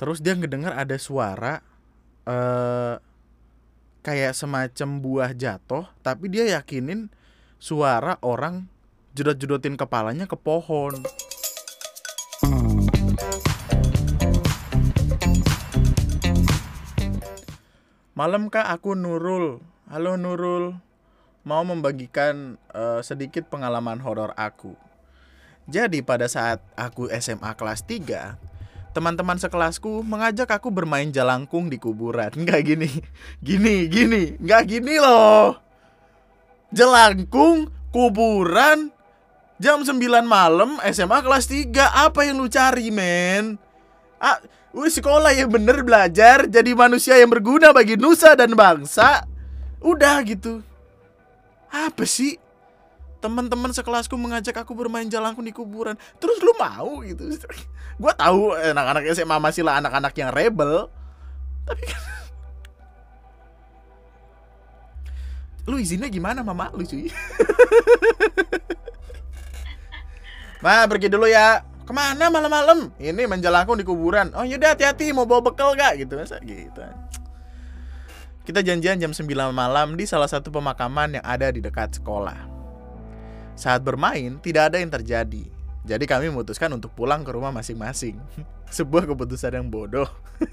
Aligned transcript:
terus 0.00 0.24
dia 0.24 0.32
ngedengar 0.32 0.72
ada 0.72 0.96
suara 0.96 1.60
eh 2.24 2.96
kayak 4.00 4.32
semacam 4.32 4.88
buah 4.96 5.36
jatuh 5.36 5.92
tapi 6.00 6.32
dia 6.32 6.56
yakinin 6.56 7.12
suara 7.60 8.16
orang 8.24 8.64
jedot-jedotin 9.12 9.76
kepalanya 9.76 10.24
ke 10.24 10.40
pohon. 10.40 10.96
Malam 18.16 18.48
kak 18.48 18.72
aku 18.72 18.96
Nurul? 18.96 19.60
Halo 19.84 20.16
Nurul. 20.16 20.80
Mau 21.44 21.60
membagikan 21.68 22.56
eh, 22.72 23.04
sedikit 23.04 23.52
pengalaman 23.52 24.00
horor 24.00 24.32
aku. 24.40 24.72
Jadi 25.68 26.00
pada 26.00 26.24
saat 26.24 26.64
aku 26.72 27.12
SMA 27.12 27.52
kelas 27.52 27.84
3 27.84 28.49
Teman-teman 28.90 29.38
sekelasku 29.38 30.02
mengajak 30.02 30.50
aku 30.50 30.74
bermain 30.74 31.06
jalangkung 31.14 31.70
di 31.70 31.78
kuburan. 31.78 32.34
Enggak 32.40 32.66
gini. 32.66 32.90
Gini, 33.38 33.86
gini. 33.86 34.34
Enggak 34.42 34.66
gini 34.66 34.98
loh. 34.98 35.58
Jelangkung, 36.70 37.70
kuburan 37.90 38.94
Jam 39.60 39.84
9 39.84 39.98
malam 40.24 40.80
SMA 40.88 41.20
kelas 41.20 41.44
3 41.44 42.08
Apa 42.08 42.24
yang 42.24 42.40
lu 42.40 42.48
cari 42.48 42.88
men? 42.88 43.60
Ah, 44.16 44.40
Wih 44.70 44.88
sekolah 44.88 45.34
yang 45.34 45.50
bener. 45.50 45.82
Belajar 45.82 46.46
Jadi 46.46 46.72
manusia 46.72 47.18
yang 47.18 47.28
berguna 47.28 47.74
bagi 47.74 47.98
nusa 47.98 48.38
dan 48.38 48.54
bangsa. 48.54 49.26
Udah 49.82 50.22
gitu. 50.22 50.62
Apa 51.70 52.06
sih 52.06 52.38
Teman-teman 53.20 53.68
sekelasku 53.70 54.16
mengajak 54.16 54.56
aku 54.56 54.72
bermain 54.72 55.04
jalangkung 55.04 55.44
di 55.44 55.52
kuburan 55.52 56.00
Terus 56.16 56.40
lu 56.40 56.56
mau 56.56 57.04
gitu 57.04 57.36
Gue 58.00 58.12
tahu 58.16 58.56
anak-anak 58.56 59.04
SMA 59.12 59.36
masih 59.36 59.62
lah 59.64 59.76
anak-anak 59.76 60.16
yang 60.16 60.32
rebel 60.32 60.88
Tapi 61.68 61.84
kan 61.84 62.00
Lu 65.68 65.76
izinnya 65.76 66.08
gimana 66.08 66.40
mama 66.40 66.72
lu 66.72 66.82
cuy 66.82 67.12
Ma 70.64 70.88
pergi 70.88 71.12
dulu 71.12 71.28
ya 71.28 71.60
Ke 71.84 71.92
mana 71.92 72.32
malam-malam? 72.32 72.94
Ini 73.02 73.26
menjalangkung 73.26 73.74
di 73.74 73.82
kuburan. 73.82 74.30
Oh 74.38 74.46
yaudah 74.46 74.78
hati-hati 74.78 75.10
mau 75.10 75.26
bawa 75.26 75.42
bekal 75.50 75.74
gak? 75.74 75.98
Gitu 75.98 76.14
masa 76.14 76.38
gitu. 76.38 76.78
Kita 78.46 78.66
janjian 78.66 78.98
jam 78.98 79.10
9 79.10 79.26
malam 79.50 79.94
di 79.94 80.06
salah 80.06 80.26
satu 80.26 80.54
pemakaman 80.54 81.18
yang 81.18 81.24
ada 81.26 81.50
di 81.50 81.58
dekat 81.58 81.98
sekolah. 81.98 82.49
Saat 83.60 83.84
bermain 83.84 84.40
tidak 84.40 84.72
ada 84.72 84.80
yang 84.80 84.88
terjadi. 84.88 85.44
Jadi 85.84 86.04
kami 86.08 86.32
memutuskan 86.32 86.72
untuk 86.72 86.96
pulang 86.96 87.20
ke 87.20 87.28
rumah 87.28 87.52
masing-masing. 87.52 88.16
Sebuah 88.72 89.04
keputusan 89.04 89.52
yang 89.52 89.68
bodoh. 89.68 90.08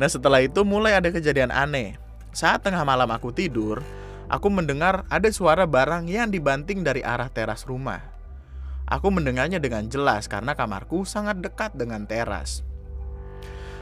nah 0.00 0.04
setelah 0.04 0.44
itu 0.44 0.60
mulai 0.68 0.92
ada 0.92 1.08
kejadian 1.08 1.48
aneh. 1.48 1.96
Saat 2.36 2.68
tengah 2.68 2.84
malam 2.84 3.08
aku 3.08 3.32
tidur, 3.32 3.80
aku 4.28 4.52
mendengar 4.52 5.08
ada 5.08 5.32
suara 5.32 5.64
barang 5.64 6.12
yang 6.12 6.28
dibanting 6.28 6.84
dari 6.84 7.00
arah 7.00 7.32
teras 7.32 7.64
rumah. 7.64 8.04
Aku 8.84 9.08
mendengarnya 9.08 9.56
dengan 9.56 9.88
jelas 9.88 10.28
karena 10.28 10.52
kamarku 10.52 11.08
sangat 11.08 11.40
dekat 11.40 11.72
dengan 11.72 12.04
teras. 12.04 12.60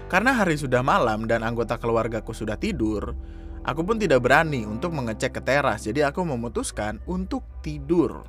Karena 0.06 0.30
hari 0.30 0.54
sudah 0.54 0.86
malam 0.86 1.26
dan 1.26 1.42
anggota 1.42 1.74
keluargaku 1.74 2.30
sudah 2.30 2.54
tidur, 2.54 3.18
aku 3.66 3.80
pun 3.82 3.96
tidak 3.96 4.24
berani 4.24 4.64
untuk 4.64 4.92
mengecek 4.92 5.36
ke 5.36 5.42
teras, 5.42 5.84
jadi 5.84 6.08
aku 6.12 6.22
memutuskan 6.24 6.98
untuk 7.08 7.44
tidur. 7.60 8.24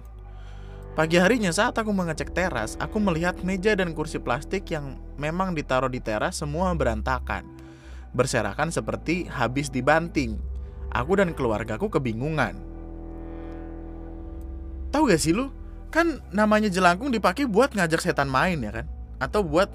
Pagi 0.91 1.15
harinya 1.15 1.55
saat 1.55 1.77
aku 1.79 1.95
mengecek 1.95 2.35
teras, 2.35 2.75
aku 2.75 2.99
melihat 2.99 3.39
meja 3.47 3.71
dan 3.75 3.95
kursi 3.95 4.19
plastik 4.19 4.67
yang 4.71 4.99
memang 5.15 5.55
ditaruh 5.55 5.87
di 5.87 6.03
teras 6.03 6.43
semua 6.43 6.75
berantakan. 6.75 7.47
Berserakan 8.11 8.75
seperti 8.75 9.23
habis 9.31 9.71
dibanting. 9.71 10.35
Aku 10.91 11.15
dan 11.15 11.31
keluargaku 11.31 11.87
kebingungan. 11.87 12.59
Tahu 14.91 15.07
gak 15.07 15.23
sih 15.23 15.31
lu? 15.31 15.47
kan 15.91 16.23
namanya 16.31 16.71
jelangkung 16.71 17.11
dipakai 17.11 17.45
buat 17.45 17.75
ngajak 17.75 17.99
setan 17.99 18.31
main 18.31 18.57
ya 18.63 18.71
kan 18.71 18.87
atau 19.19 19.43
buat 19.43 19.67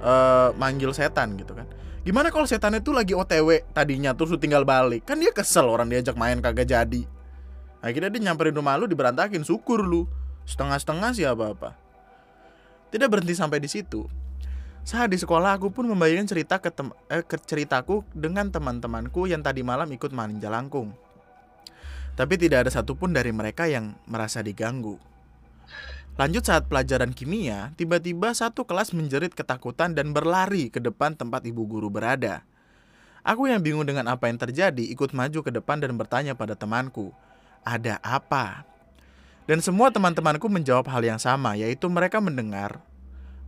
uh, 0.00 0.54
manggil 0.54 0.94
setan 0.94 1.34
gitu 1.34 1.52
kan 1.52 1.66
gimana 2.06 2.28
kalau 2.34 2.46
setan 2.46 2.78
itu 2.78 2.90
lagi 2.94 3.14
otw 3.14 3.62
tadinya 3.70 4.14
terus 4.14 4.34
lu 4.34 4.38
tinggal 4.38 4.66
balik? 4.66 5.06
Kan 5.06 5.22
dia 5.22 5.34
kesel 5.34 5.66
orang 5.66 5.90
diajak 5.90 6.14
main 6.18 6.38
kagak 6.42 6.68
jadi. 6.68 7.02
Akhirnya 7.78 8.10
dia 8.10 8.30
nyamperin 8.30 8.54
rumah 8.54 8.74
lu 8.78 8.90
diberantakin 8.90 9.46
syukur 9.46 9.82
lu. 9.82 10.04
Setengah-setengah 10.48 11.10
sih 11.12 11.28
apa-apa. 11.28 11.76
Tidak 12.88 13.08
berhenti 13.08 13.36
sampai 13.36 13.60
di 13.60 13.68
situ. 13.68 14.08
Saat 14.82 15.12
di 15.12 15.20
sekolah 15.20 15.60
aku 15.60 15.68
pun 15.68 15.84
membayangkan 15.84 16.32
cerita 16.32 16.56
ke, 16.56 16.72
eh, 17.12 17.20
ke 17.20 17.36
ceritaku 17.36 18.08
dengan 18.16 18.48
teman-temanku 18.48 19.28
yang 19.28 19.44
tadi 19.44 19.60
malam 19.60 19.92
ikut 19.92 20.08
main 20.16 20.40
jalangkung 20.40 20.96
tapi 22.18 22.34
tidak 22.34 22.66
ada 22.66 22.70
satupun 22.74 23.14
dari 23.14 23.30
mereka 23.30 23.70
yang 23.70 23.94
merasa 24.10 24.42
diganggu 24.42 24.98
Lanjut 26.18 26.42
saat 26.42 26.66
pelajaran 26.66 27.14
kimia, 27.14 27.70
tiba-tiba 27.78 28.34
satu 28.34 28.66
kelas 28.66 28.90
menjerit 28.90 29.38
ketakutan 29.38 29.94
dan 29.94 30.10
berlari 30.10 30.66
ke 30.66 30.82
depan 30.82 31.14
tempat 31.14 31.46
ibu 31.46 31.62
guru 31.62 31.86
berada. 31.86 32.42
Aku 33.22 33.46
yang 33.46 33.62
bingung 33.62 33.86
dengan 33.86 34.10
apa 34.10 34.26
yang 34.26 34.34
terjadi 34.34 34.82
ikut 34.82 35.14
maju 35.14 35.46
ke 35.46 35.54
depan 35.54 35.78
dan 35.78 35.94
bertanya 35.94 36.34
pada 36.34 36.58
temanku, 36.58 37.14
"Ada 37.62 38.02
apa?" 38.02 38.66
Dan 39.46 39.62
semua 39.62 39.94
teman-temanku 39.94 40.50
menjawab 40.50 40.90
hal 40.90 41.06
yang 41.06 41.22
sama, 41.22 41.54
yaitu 41.54 41.86
mereka 41.86 42.18
mendengar 42.18 42.82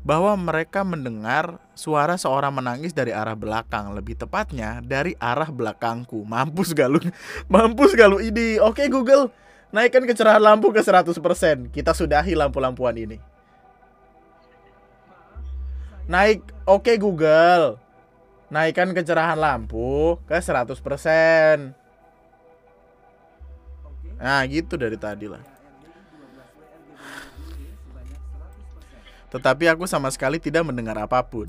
bahwa 0.06 0.30
mereka 0.38 0.86
mendengar 0.86 1.58
suara 1.74 2.14
seorang 2.14 2.54
menangis 2.54 2.94
dari 2.94 3.10
arah 3.10 3.34
belakang, 3.34 3.90
lebih 3.98 4.14
tepatnya 4.14 4.78
dari 4.78 5.18
arah 5.18 5.50
belakangku. 5.50 6.22
Mampus 6.22 6.70
gak 6.70 6.86
lu? 6.86 7.02
Mampus 7.52 7.98
gak 7.98 8.14
lu 8.14 8.22
ini? 8.22 8.62
Oke 8.62 8.86
Google, 8.86 9.34
Naikkan 9.70 10.02
kecerahan 10.02 10.42
lampu 10.42 10.74
ke 10.74 10.82
100%. 10.82 11.70
Kita 11.70 11.94
sudahi 11.94 12.34
lampu-lampuan 12.34 12.94
ini. 12.98 13.22
Naik, 16.10 16.42
oke 16.66 16.90
okay, 16.90 16.96
Google. 16.98 17.78
Naikkan 18.50 18.90
kecerahan 18.90 19.38
lampu 19.38 20.18
ke 20.26 20.42
100%. 20.42 20.74
Nah, 24.18 24.42
gitu 24.50 24.74
dari 24.74 24.98
tadi 24.98 25.30
lah. 25.30 25.40
Tetapi 29.30 29.70
aku 29.70 29.86
sama 29.86 30.10
sekali 30.10 30.42
tidak 30.42 30.66
mendengar 30.66 30.98
apa 30.98 31.22
pun. 31.22 31.46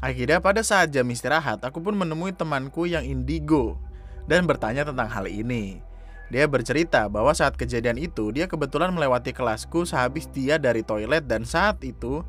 Akhirnya 0.00 0.40
pada 0.40 0.64
saat 0.64 0.88
jam 0.88 1.04
istirahat, 1.12 1.60
aku 1.60 1.84
pun 1.84 1.92
menemui 1.92 2.32
temanku 2.32 2.88
yang 2.88 3.04
indigo 3.04 3.76
dan 4.24 4.48
bertanya 4.48 4.88
tentang 4.88 5.12
hal 5.12 5.28
ini. 5.28 5.87
Dia 6.28 6.44
bercerita 6.44 7.08
bahwa 7.08 7.32
saat 7.32 7.56
kejadian 7.56 7.96
itu 7.96 8.28
dia 8.36 8.44
kebetulan 8.44 8.92
melewati 8.92 9.32
kelasku 9.32 9.88
sehabis 9.88 10.28
dia 10.28 10.60
dari 10.60 10.84
toilet 10.84 11.24
dan 11.24 11.48
saat 11.48 11.80
itu 11.80 12.20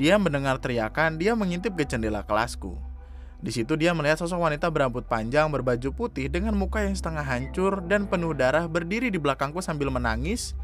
dia 0.00 0.16
mendengar 0.16 0.56
teriakan, 0.56 1.20
dia 1.20 1.36
mengintip 1.36 1.76
ke 1.76 1.84
jendela 1.84 2.24
kelasku. 2.24 2.80
Di 3.40 3.52
situ 3.52 3.76
dia 3.76 3.92
melihat 3.92 4.20
sosok 4.20 4.40
wanita 4.48 4.68
berambut 4.72 5.04
panjang 5.04 5.48
berbaju 5.52 5.92
putih 5.92 6.32
dengan 6.32 6.56
muka 6.56 6.84
yang 6.84 6.96
setengah 6.96 7.24
hancur 7.24 7.84
dan 7.84 8.08
penuh 8.08 8.32
darah 8.32 8.64
berdiri 8.68 9.12
di 9.12 9.20
belakangku 9.20 9.60
sambil 9.60 9.92
menangis. 9.92 10.56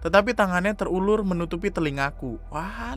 Tetapi 0.00 0.32
tangannya 0.32 0.72
terulur 0.72 1.26
menutupi 1.26 1.68
telingaku. 1.68 2.40
Wah, 2.48 2.96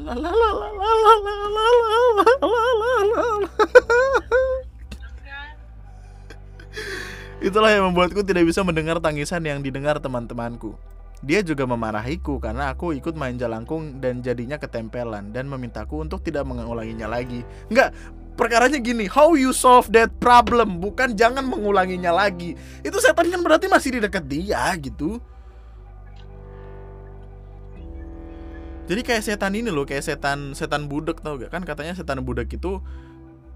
Itulah 7.42 7.74
yang 7.74 7.90
membuatku 7.90 8.22
tidak 8.22 8.46
bisa 8.46 8.62
mendengar 8.62 9.02
tangisan 9.02 9.42
yang 9.42 9.66
didengar 9.66 9.98
teman-temanku. 9.98 10.78
Dia 11.26 11.42
juga 11.42 11.66
memarahiku 11.66 12.38
karena 12.38 12.70
aku 12.70 12.94
ikut 12.94 13.18
main 13.18 13.34
jalangkung 13.34 13.98
dan 13.98 14.22
jadinya 14.22 14.62
ketempelan 14.62 15.34
dan 15.34 15.50
memintaku 15.50 16.06
untuk 16.06 16.22
tidak 16.22 16.46
mengulanginya 16.46 17.10
lagi. 17.10 17.42
Enggak, 17.70 17.98
perkaranya 18.38 18.78
gini, 18.78 19.10
how 19.10 19.34
you 19.34 19.54
solve 19.54 19.90
that 19.90 20.14
problem, 20.22 20.78
bukan 20.78 21.18
jangan 21.18 21.46
mengulanginya 21.46 22.14
lagi. 22.14 22.54
Itu 22.86 23.02
setan 23.02 23.34
kan 23.34 23.42
berarti 23.42 23.66
masih 23.70 23.98
di 23.98 24.00
dekat 24.06 24.26
dia 24.30 24.70
gitu. 24.78 25.18
Jadi 28.86 29.02
kayak 29.02 29.24
setan 29.26 29.54
ini 29.58 29.70
loh, 29.70 29.86
kayak 29.86 30.06
setan 30.06 30.58
setan 30.58 30.90
budek 30.90 31.22
tau 31.22 31.38
gak 31.42 31.54
kan 31.54 31.66
katanya 31.66 31.94
setan 31.98 32.22
budek 32.26 32.54
itu 32.54 32.82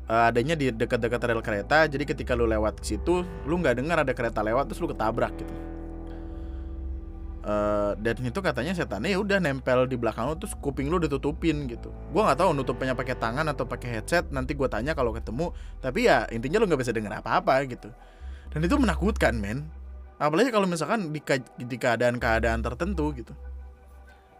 uh, 0.09 0.29
adanya 0.29 0.55
di 0.57 0.69
dekat-dekat 0.69 1.21
rel 1.25 1.41
kereta 1.41 1.89
jadi 1.89 2.03
ketika 2.05 2.37
lu 2.37 2.45
lewat 2.45 2.81
ke 2.81 2.95
situ 2.95 3.25
lu 3.45 3.55
nggak 3.61 3.81
dengar 3.81 4.01
ada 4.01 4.13
kereta 4.13 4.41
lewat 4.45 4.69
terus 4.69 4.79
lu 4.81 4.89
ketabrak 4.89 5.33
gitu. 5.37 5.53
Uh, 7.45 7.93
dan 8.01 8.17
itu 8.25 8.41
katanya 8.41 8.73
setannya 8.73 9.13
ya 9.13 9.21
udah 9.21 9.37
nempel 9.37 9.85
di 9.85 9.93
belakang 10.01 10.25
lu 10.25 10.33
terus 10.33 10.57
kuping 10.57 10.89
lu 10.89 10.97
ditutupin 10.97 11.69
gitu. 11.69 11.93
Gua 12.09 12.33
nggak 12.33 12.41
tahu 12.41 12.49
nutupnya 12.57 12.97
pakai 12.97 13.13
tangan 13.21 13.45
atau 13.53 13.69
pakai 13.69 14.01
headset 14.01 14.25
nanti 14.33 14.57
gua 14.57 14.65
tanya 14.65 14.97
kalau 14.97 15.13
ketemu 15.13 15.53
tapi 15.77 16.09
ya 16.09 16.25
intinya 16.33 16.57
lu 16.57 16.65
nggak 16.65 16.81
bisa 16.81 16.89
dengar 16.89 17.21
apa-apa 17.21 17.61
gitu. 17.69 17.93
Dan 18.49 18.65
itu 18.65 18.73
menakutkan 18.81 19.37
men. 19.37 19.69
Apalagi 20.17 20.49
kalau 20.49 20.65
misalkan 20.65 21.11
di, 21.11 21.21
di 21.59 21.77
keadaan-keadaan 21.77 22.65
tertentu 22.65 23.13
gitu. 23.13 23.35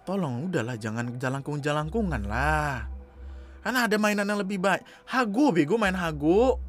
Tolong 0.01 0.49
udahlah 0.49 0.73
jangan 0.79 1.19
jalangkung 1.21 1.61
jalangkungan 1.61 2.25
lah 2.25 2.94
Karena 3.65 3.89
ada 3.89 3.97
mainan 3.97 4.29
yang 4.29 4.37
lebih 4.37 4.61
baik. 4.61 4.85
Hago 5.09 5.49
bego 5.49 5.73
main 5.81 5.97
Hago. 5.97 6.61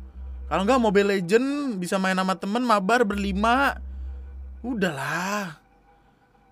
Kalau 0.48 0.64
nggak 0.64 0.80
Mobile 0.80 1.20
Legend 1.20 1.76
bisa 1.76 2.00
main 2.00 2.16
sama 2.16 2.32
temen 2.40 2.64
mabar 2.64 3.04
berlima. 3.04 3.76
Udahlah. 4.64 5.60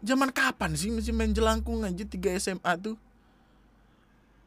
Zaman 0.04 0.28
kapan 0.28 0.76
sih 0.76 0.92
masih 0.92 1.16
main 1.16 1.32
jelangkung 1.32 1.80
aja 1.80 2.04
3 2.04 2.36
SMA 2.36 2.72
tuh? 2.76 3.00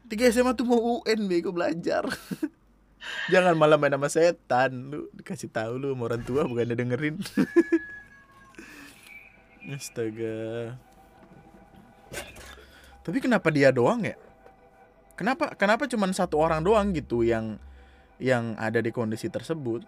3 0.06 0.30
SMA 0.30 0.54
tuh 0.54 0.70
mau 0.70 1.02
UN 1.02 1.26
bego 1.26 1.50
belajar. 1.50 2.06
Jangan 3.34 3.58
malah 3.58 3.74
main 3.74 3.90
sama 3.90 4.06
setan 4.06 4.94
lu 4.94 5.10
dikasih 5.18 5.50
tahu 5.50 5.82
lu 5.82 5.98
sama 5.98 6.14
orang 6.14 6.22
tua 6.22 6.46
bukannya 6.46 6.78
dengerin. 6.78 7.18
Astaga. 9.74 10.78
Tapi 13.02 13.18
kenapa 13.18 13.50
dia 13.50 13.74
doang 13.74 14.06
ya? 14.06 14.14
Kenapa 15.18 15.50
kenapa 15.58 15.90
cuma 15.90 16.06
satu 16.14 16.38
orang 16.38 16.62
doang 16.62 16.94
gitu 16.94 17.26
yang 17.26 17.58
yang 18.22 18.54
ada 18.54 18.78
di 18.78 18.94
kondisi 18.94 19.26
tersebut? 19.26 19.82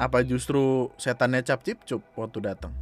Apa 0.00 0.24
justru 0.24 0.88
setannya 0.96 1.44
cap 1.44 1.60
cip 1.60 1.84
cup 1.84 2.00
waktu 2.16 2.40
datang? 2.40 2.72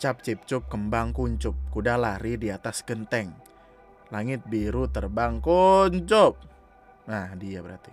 Cap 0.00 0.24
cip 0.24 0.48
cup 0.48 0.72
kembang 0.72 1.12
kuncup, 1.12 1.52
kuda 1.68 2.00
lari 2.00 2.40
di 2.40 2.48
atas 2.48 2.80
genteng. 2.80 3.36
Langit 4.08 4.40
biru 4.48 4.88
terbang 4.88 5.44
kuncup. 5.44 6.40
Nah 7.12 7.36
dia 7.36 7.60
berarti. 7.60 7.92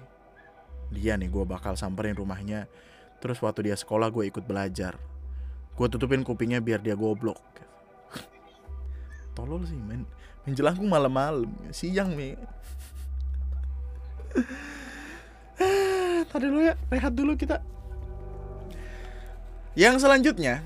Dia 0.95 1.19
nih 1.19 1.27
gue 1.27 1.43
bakal 1.43 1.75
samperin 1.75 2.15
rumahnya. 2.15 2.71
Terus 3.19 3.43
waktu 3.43 3.67
dia 3.67 3.75
sekolah 3.75 4.15
gue 4.15 4.31
ikut 4.31 4.47
belajar. 4.47 4.95
Gue 5.75 5.91
tutupin 5.91 6.23
kupingnya 6.23 6.63
biar 6.63 6.79
dia 6.79 6.95
goblok 6.95 7.57
tolol 9.37 9.61
sih 9.69 9.77
main 9.77 10.01
main 10.49 10.55
malam-malam 10.89 11.45
siang 11.69 12.17
nih 12.17 12.33
tadi 16.33 16.45
dulu 16.49 16.65
ya 16.65 16.73
rehat 16.89 17.13
dulu 17.13 17.37
kita 17.37 17.61
yang 19.77 20.01
selanjutnya 20.01 20.65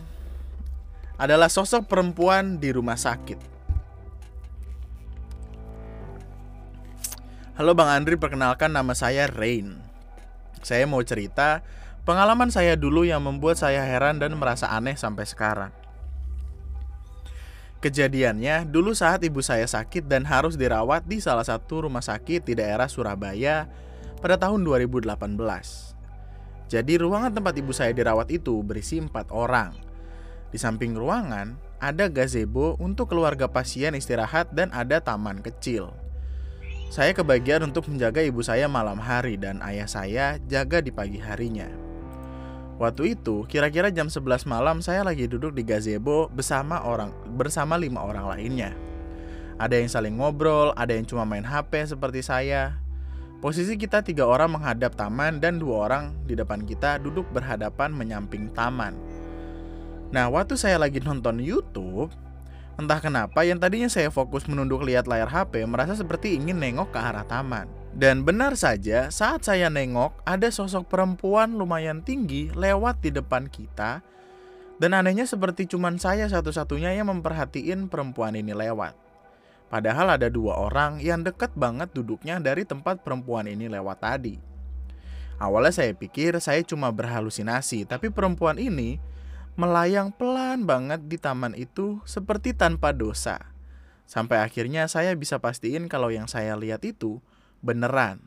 adalah 1.20 1.52
sosok 1.52 1.92
perempuan 1.92 2.64
di 2.64 2.72
rumah 2.72 2.96
sakit 2.96 3.52
Halo 7.62 7.78
Bang 7.78 7.94
Andri, 7.94 8.18
perkenalkan 8.18 8.74
nama 8.74 8.98
saya 8.98 9.30
Rain. 9.30 9.78
Saya 10.66 10.90
mau 10.90 10.98
cerita 11.06 11.62
pengalaman 12.10 12.50
saya 12.50 12.74
dulu 12.74 13.06
yang 13.06 13.22
membuat 13.22 13.62
saya 13.62 13.86
heran 13.86 14.18
dan 14.18 14.34
merasa 14.34 14.66
aneh 14.72 14.98
sampai 14.98 15.30
sekarang. 15.30 15.70
Kejadiannya, 17.82 18.70
dulu 18.70 18.94
saat 18.94 19.26
ibu 19.26 19.42
saya 19.42 19.66
sakit 19.66 20.06
dan 20.06 20.22
harus 20.22 20.54
dirawat 20.54 21.02
di 21.10 21.18
salah 21.18 21.42
satu 21.42 21.90
rumah 21.90 22.06
sakit 22.06 22.46
di 22.46 22.54
daerah 22.54 22.86
Surabaya 22.86 23.66
pada 24.22 24.38
tahun 24.38 24.62
2018. 24.62 25.10
Jadi 26.70 26.94
ruangan 27.02 27.34
tempat 27.34 27.58
ibu 27.58 27.74
saya 27.74 27.90
dirawat 27.90 28.30
itu 28.30 28.54
berisi 28.62 29.02
empat 29.02 29.34
orang. 29.34 29.74
Di 30.54 30.62
samping 30.62 30.94
ruangan, 30.94 31.58
ada 31.82 32.06
gazebo 32.06 32.78
untuk 32.78 33.10
keluarga 33.10 33.50
pasien 33.50 33.98
istirahat 33.98 34.54
dan 34.54 34.70
ada 34.78 35.02
taman 35.02 35.42
kecil. 35.42 35.90
Saya 36.94 37.18
kebagian 37.18 37.66
untuk 37.66 37.90
menjaga 37.90 38.22
ibu 38.22 38.46
saya 38.46 38.70
malam 38.70 39.02
hari 39.02 39.42
dan 39.42 39.58
ayah 39.66 39.90
saya 39.90 40.38
jaga 40.46 40.86
di 40.86 40.94
pagi 40.94 41.18
harinya. 41.18 41.91
Waktu 42.82 43.14
itu, 43.14 43.46
kira-kira 43.46 43.94
jam 43.94 44.10
11 44.10 44.50
malam 44.50 44.82
saya 44.82 45.06
lagi 45.06 45.30
duduk 45.30 45.54
di 45.54 45.62
gazebo 45.62 46.26
bersama 46.34 46.82
orang 46.82 47.14
bersama 47.38 47.78
lima 47.78 48.02
orang 48.02 48.26
lainnya. 48.34 48.74
Ada 49.62 49.78
yang 49.78 49.86
saling 49.86 50.18
ngobrol, 50.18 50.74
ada 50.74 50.90
yang 50.90 51.06
cuma 51.06 51.22
main 51.22 51.46
HP 51.46 51.94
seperti 51.94 52.26
saya. 52.26 52.82
Posisi 53.38 53.78
kita 53.78 54.02
tiga 54.02 54.26
orang 54.26 54.58
menghadap 54.58 54.98
taman 54.98 55.38
dan 55.38 55.62
dua 55.62 55.86
orang 55.86 56.18
di 56.26 56.34
depan 56.34 56.66
kita 56.66 56.98
duduk 56.98 57.30
berhadapan 57.30 57.94
menyamping 57.94 58.50
taman. 58.58 58.98
Nah, 60.10 60.34
waktu 60.34 60.58
saya 60.58 60.82
lagi 60.82 60.98
nonton 61.06 61.38
YouTube, 61.38 62.10
entah 62.82 62.98
kenapa 62.98 63.46
yang 63.46 63.62
tadinya 63.62 63.94
saya 63.94 64.10
fokus 64.10 64.50
menunduk 64.50 64.82
lihat 64.82 65.06
layar 65.06 65.30
HP 65.30 65.70
merasa 65.70 65.94
seperti 65.94 66.34
ingin 66.34 66.58
nengok 66.58 66.90
ke 66.90 66.98
arah 66.98 67.30
taman. 67.30 67.81
Dan 67.92 68.24
benar 68.24 68.56
saja, 68.56 69.12
saat 69.12 69.44
saya 69.44 69.68
nengok, 69.68 70.16
ada 70.24 70.48
sosok 70.48 70.88
perempuan 70.88 71.60
lumayan 71.60 72.00
tinggi 72.00 72.48
lewat 72.56 73.04
di 73.04 73.12
depan 73.12 73.52
kita. 73.52 74.00
Dan 74.80 74.96
anehnya 74.96 75.28
seperti 75.28 75.68
cuman 75.68 76.00
saya 76.00 76.26
satu-satunya 76.32 76.96
yang 76.96 77.12
memperhatiin 77.12 77.92
perempuan 77.92 78.40
ini 78.40 78.56
lewat. 78.56 78.96
Padahal 79.68 80.16
ada 80.20 80.32
dua 80.32 80.58
orang 80.58 81.04
yang 81.04 81.24
deket 81.24 81.52
banget 81.56 81.92
duduknya 81.92 82.40
dari 82.40 82.64
tempat 82.64 83.04
perempuan 83.04 83.48
ini 83.48 83.68
lewat 83.68 84.04
tadi. 84.04 84.36
Awalnya 85.40 85.74
saya 85.74 85.92
pikir 85.92 86.40
saya 86.40 86.64
cuma 86.64 86.92
berhalusinasi, 86.92 87.88
tapi 87.88 88.08
perempuan 88.08 88.56
ini 88.56 89.00
melayang 89.60 90.16
pelan 90.16 90.64
banget 90.64 91.04
di 91.08 91.20
taman 91.20 91.56
itu 91.60 92.00
seperti 92.08 92.56
tanpa 92.56 92.96
dosa. 92.96 93.52
Sampai 94.08 94.44
akhirnya 94.44 94.92
saya 94.92 95.16
bisa 95.16 95.40
pastiin 95.40 95.88
kalau 95.88 96.12
yang 96.12 96.28
saya 96.28 96.56
lihat 96.60 96.84
itu 96.84 97.24
beneran. 97.62 98.22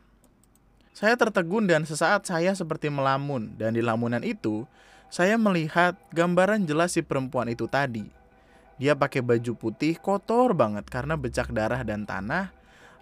Saya 0.94 1.18
tertegun 1.18 1.66
dan 1.66 1.82
sesaat 1.82 2.22
saya 2.30 2.54
seperti 2.54 2.86
melamun 2.86 3.58
dan 3.58 3.74
di 3.74 3.82
lamunan 3.82 4.22
itu 4.22 4.62
saya 5.10 5.34
melihat 5.34 5.98
gambaran 6.14 6.66
jelas 6.66 6.94
si 6.94 7.02
perempuan 7.02 7.50
itu 7.50 7.66
tadi. 7.66 8.06
Dia 8.78 8.94
pakai 8.98 9.22
baju 9.22 9.54
putih 9.54 9.98
kotor 9.98 10.54
banget 10.54 10.86
karena 10.90 11.14
becak 11.14 11.50
darah 11.54 11.82
dan 11.86 12.06
tanah. 12.06 12.50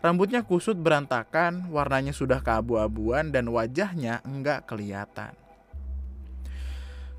Rambutnya 0.03 0.43
kusut 0.43 0.75
berantakan, 0.75 1.71
warnanya 1.71 2.11
sudah 2.11 2.43
keabu-abuan 2.43 3.31
dan 3.31 3.47
wajahnya 3.49 4.19
enggak 4.27 4.67
kelihatan. 4.67 5.33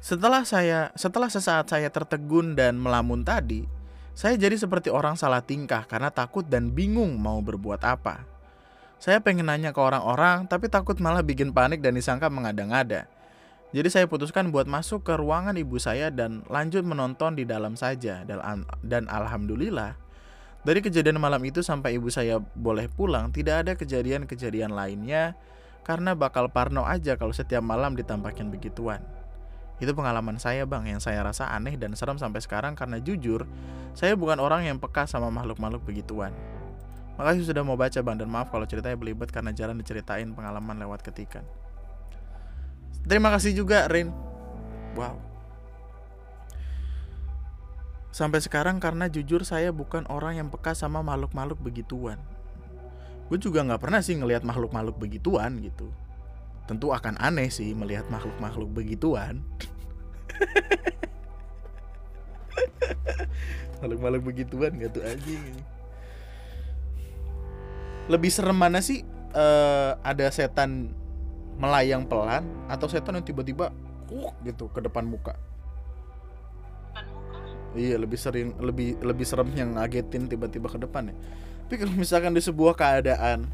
Setelah 0.04 0.44
saya, 0.44 0.92
setelah 1.00 1.32
sesaat 1.32 1.72
saya 1.72 1.88
tertegun 1.88 2.60
dan 2.60 2.76
melamun 2.76 3.24
tadi, 3.24 3.64
saya 4.12 4.36
jadi 4.36 4.60
seperti 4.60 4.92
orang 4.92 5.16
salah 5.16 5.40
tingkah 5.40 5.88
karena 5.88 6.12
takut 6.12 6.44
dan 6.44 6.76
bingung 6.76 7.16
mau 7.16 7.40
berbuat 7.40 7.82
apa. 7.88 8.33
Saya 9.04 9.20
pengen 9.20 9.52
nanya 9.52 9.76
ke 9.76 9.84
orang-orang, 9.84 10.48
tapi 10.48 10.72
takut 10.72 10.96
malah 11.04 11.20
bikin 11.20 11.52
panik 11.52 11.84
dan 11.84 11.92
disangka 11.92 12.32
mengada-ngada. 12.32 13.04
Jadi 13.76 13.92
saya 13.92 14.08
putuskan 14.08 14.48
buat 14.48 14.64
masuk 14.64 15.04
ke 15.04 15.20
ruangan 15.20 15.60
ibu 15.60 15.76
saya 15.76 16.08
dan 16.08 16.40
lanjut 16.48 16.88
menonton 16.88 17.36
di 17.36 17.44
dalam 17.44 17.76
saja. 17.76 18.24
Dan 18.24 19.04
alhamdulillah, 19.12 20.00
dari 20.64 20.80
kejadian 20.80 21.20
malam 21.20 21.44
itu 21.44 21.60
sampai 21.60 22.00
ibu 22.00 22.08
saya 22.08 22.40
boleh 22.40 22.88
pulang, 22.88 23.28
tidak 23.36 23.68
ada 23.68 23.76
kejadian-kejadian 23.76 24.72
lainnya 24.72 25.36
karena 25.84 26.16
bakal 26.16 26.48
parno 26.48 26.88
aja 26.88 27.20
kalau 27.20 27.36
setiap 27.36 27.60
malam 27.60 28.00
ditampakin 28.00 28.56
begituan. 28.56 29.04
Itu 29.84 29.92
pengalaman 29.92 30.40
saya 30.40 30.64
bang 30.64 30.88
yang 30.88 31.04
saya 31.04 31.28
rasa 31.28 31.52
aneh 31.52 31.76
dan 31.76 31.92
serem 32.00 32.16
sampai 32.16 32.40
sekarang 32.40 32.72
karena 32.80 33.04
jujur, 33.04 33.52
saya 34.00 34.16
bukan 34.16 34.40
orang 34.40 34.64
yang 34.64 34.80
peka 34.80 35.04
sama 35.12 35.28
makhluk-makhluk 35.28 35.84
begituan. 35.84 36.32
Makasih 37.14 37.46
sudah 37.46 37.62
mau 37.62 37.78
baca 37.78 38.00
bang 38.02 38.18
dan 38.18 38.30
maaf 38.30 38.50
kalau 38.50 38.66
ceritanya 38.66 38.98
belibet 38.98 39.30
karena 39.30 39.54
jalan 39.54 39.78
diceritain 39.78 40.34
pengalaman 40.34 40.82
lewat 40.82 41.06
ketikan. 41.06 41.46
Terima 43.06 43.30
kasih 43.30 43.54
juga 43.54 43.86
Rin. 43.86 44.10
Wow. 44.98 45.22
Sampai 48.14 48.42
sekarang 48.42 48.78
karena 48.78 49.10
jujur 49.10 49.46
saya 49.46 49.74
bukan 49.74 50.06
orang 50.10 50.38
yang 50.42 50.50
peka 50.50 50.78
sama 50.78 51.02
makhluk-makhluk 51.06 51.62
begituan. 51.62 52.18
Gue 53.30 53.38
juga 53.42 53.66
nggak 53.66 53.82
pernah 53.82 54.02
sih 54.02 54.18
ngelihat 54.18 54.46
makhluk-makhluk 54.46 54.98
begituan 54.98 55.62
gitu. 55.62 55.94
Tentu 56.66 56.94
akan 56.94 57.18
aneh 57.22 57.50
sih 57.50 57.74
melihat 57.74 58.10
makhluk-makhluk 58.10 58.70
begituan. 58.74 59.42
makhluk-makhluk 63.82 64.24
begituan 64.24 64.80
gak 64.80 64.96
tuh 64.96 65.04
anjing 65.04 65.60
lebih 68.12 68.32
serem 68.32 68.58
mana 68.58 68.84
sih 68.84 69.08
uh, 69.32 69.96
ada 70.04 70.28
setan 70.28 70.92
melayang 71.56 72.04
pelan 72.04 72.44
atau 72.68 72.90
setan 72.90 73.20
yang 73.20 73.26
tiba-tiba 73.26 73.72
uh, 74.12 74.34
gitu 74.44 74.68
ke 74.74 74.84
depan 74.84 75.06
muka 75.06 75.38
Iya 77.74 77.98
lebih 77.98 78.22
sering 78.22 78.54
lebih 78.62 79.02
lebih 79.02 79.26
serem 79.26 79.50
yang 79.58 79.74
ngagetin 79.74 80.30
tiba-tiba 80.30 80.70
ke 80.70 80.78
depan 80.78 81.10
ya. 81.10 81.16
Tapi 81.66 81.76
kalau 81.82 81.94
misalkan 81.98 82.30
di 82.30 82.38
sebuah 82.38 82.78
keadaan 82.78 83.50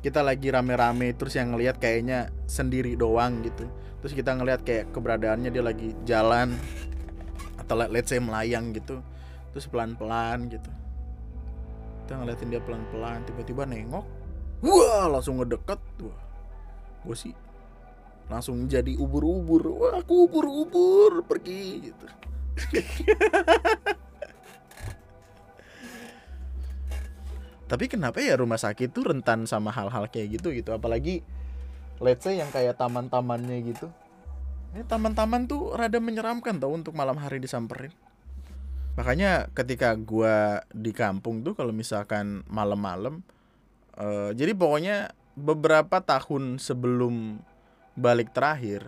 kita 0.00 0.24
lagi 0.24 0.48
rame-rame 0.48 1.12
terus 1.12 1.36
yang 1.36 1.52
ngelihat 1.52 1.76
kayaknya 1.76 2.32
sendiri 2.48 2.96
doang 2.96 3.44
gitu. 3.44 3.68
Terus 4.00 4.16
kita 4.16 4.32
ngelihat 4.32 4.64
kayak 4.64 4.96
keberadaannya 4.96 5.52
dia 5.52 5.60
lagi 5.60 5.92
jalan 6.08 6.56
atau 7.60 7.76
let's 7.84 8.08
say 8.08 8.16
melayang 8.16 8.72
gitu. 8.72 9.04
Terus 9.52 9.68
pelan-pelan 9.68 10.48
gitu 10.48 10.72
kita 12.04 12.20
ngeliatin 12.20 12.52
dia 12.52 12.60
pelan-pelan 12.60 13.24
tiba-tiba 13.24 13.64
nengok. 13.64 14.04
Wah 14.60 15.08
langsung 15.08 15.40
ngedeket. 15.40 15.80
Wah 16.04 16.20
gue 17.04 17.16
sih 17.16 17.32
langsung 18.28 18.68
jadi 18.68 18.92
ubur-ubur. 19.00 19.72
Wah 19.72 20.04
aku 20.04 20.28
ubur-ubur 20.28 21.24
pergi 21.24 21.88
gitu. 21.88 22.04
Tapi 27.72 27.88
kenapa 27.88 28.20
ya 28.20 28.36
rumah 28.36 28.60
sakit 28.60 28.92
tuh 28.92 29.08
rentan 29.08 29.48
sama 29.48 29.72
hal-hal 29.72 30.04
kayak 30.12 30.36
gitu 30.36 30.52
gitu? 30.52 30.76
Apalagi 30.76 31.24
let's 32.04 32.20
say 32.20 32.36
yang 32.36 32.52
kayak 32.52 32.76
taman-tamannya 32.76 33.64
gitu. 33.64 33.88
Ini 34.76 34.84
taman-taman 34.84 35.48
tuh 35.48 35.72
rada 35.72 35.96
menyeramkan 36.04 36.60
tau 36.60 36.76
untuk 36.76 36.92
malam 36.92 37.16
hari 37.16 37.40
disamperin 37.40 37.96
makanya 38.94 39.50
ketika 39.54 39.94
gua 39.98 40.62
di 40.70 40.94
kampung 40.94 41.42
tuh 41.42 41.58
kalau 41.58 41.74
misalkan 41.74 42.46
malam-malam 42.46 43.26
uh, 43.98 44.30
jadi 44.34 44.54
pokoknya 44.54 45.14
beberapa 45.34 45.98
tahun 45.98 46.62
sebelum 46.62 47.42
balik 47.98 48.30
terakhir 48.30 48.86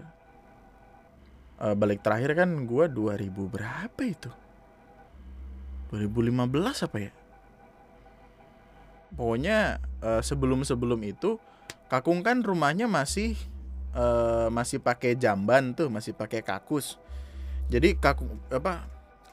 uh, 1.60 1.74
balik 1.76 2.04
terakhir 2.04 2.36
kan 2.36 2.50
gua 2.68 2.88
2000 2.88 3.32
berapa 3.32 4.00
itu? 4.04 4.30
2015 5.94 6.86
apa 6.86 6.98
ya? 6.98 7.12
Pokoknya 9.16 9.58
uh, 10.02 10.20
sebelum 10.20 10.66
sebelum 10.66 11.00
itu 11.06 11.38
kakung 11.86 12.20
kan 12.26 12.42
rumahnya 12.42 12.90
masih 12.90 13.38
uh, 13.94 14.50
masih 14.50 14.82
pakai 14.82 15.14
jamban 15.14 15.72
tuh 15.72 15.88
masih 15.88 16.12
pakai 16.12 16.42
kakus. 16.42 16.98
Jadi 17.70 17.98
kakung 17.98 18.38
apa 18.50 18.86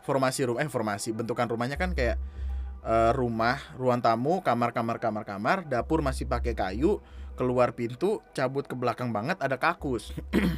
formasi 0.04 0.46
rumah 0.48 0.62
eh 0.62 0.70
formasi 0.70 1.10
bentukan 1.16 1.48
rumahnya 1.50 1.80
kan 1.80 1.96
kayak 1.96 2.20
uh, 2.86 3.12
rumah 3.16 3.60
ruang 3.80 4.04
tamu 4.04 4.44
kamar 4.44 4.76
kamar 4.76 5.00
kamar 5.00 5.24
kamar 5.24 5.58
dapur 5.66 6.04
masih 6.04 6.28
pakai 6.30 6.54
kayu 6.54 7.00
keluar 7.34 7.74
pintu 7.74 8.22
cabut 8.36 8.68
ke 8.70 8.76
belakang 8.78 9.10
banget 9.10 9.40
ada 9.42 9.58
kakus 9.58 10.14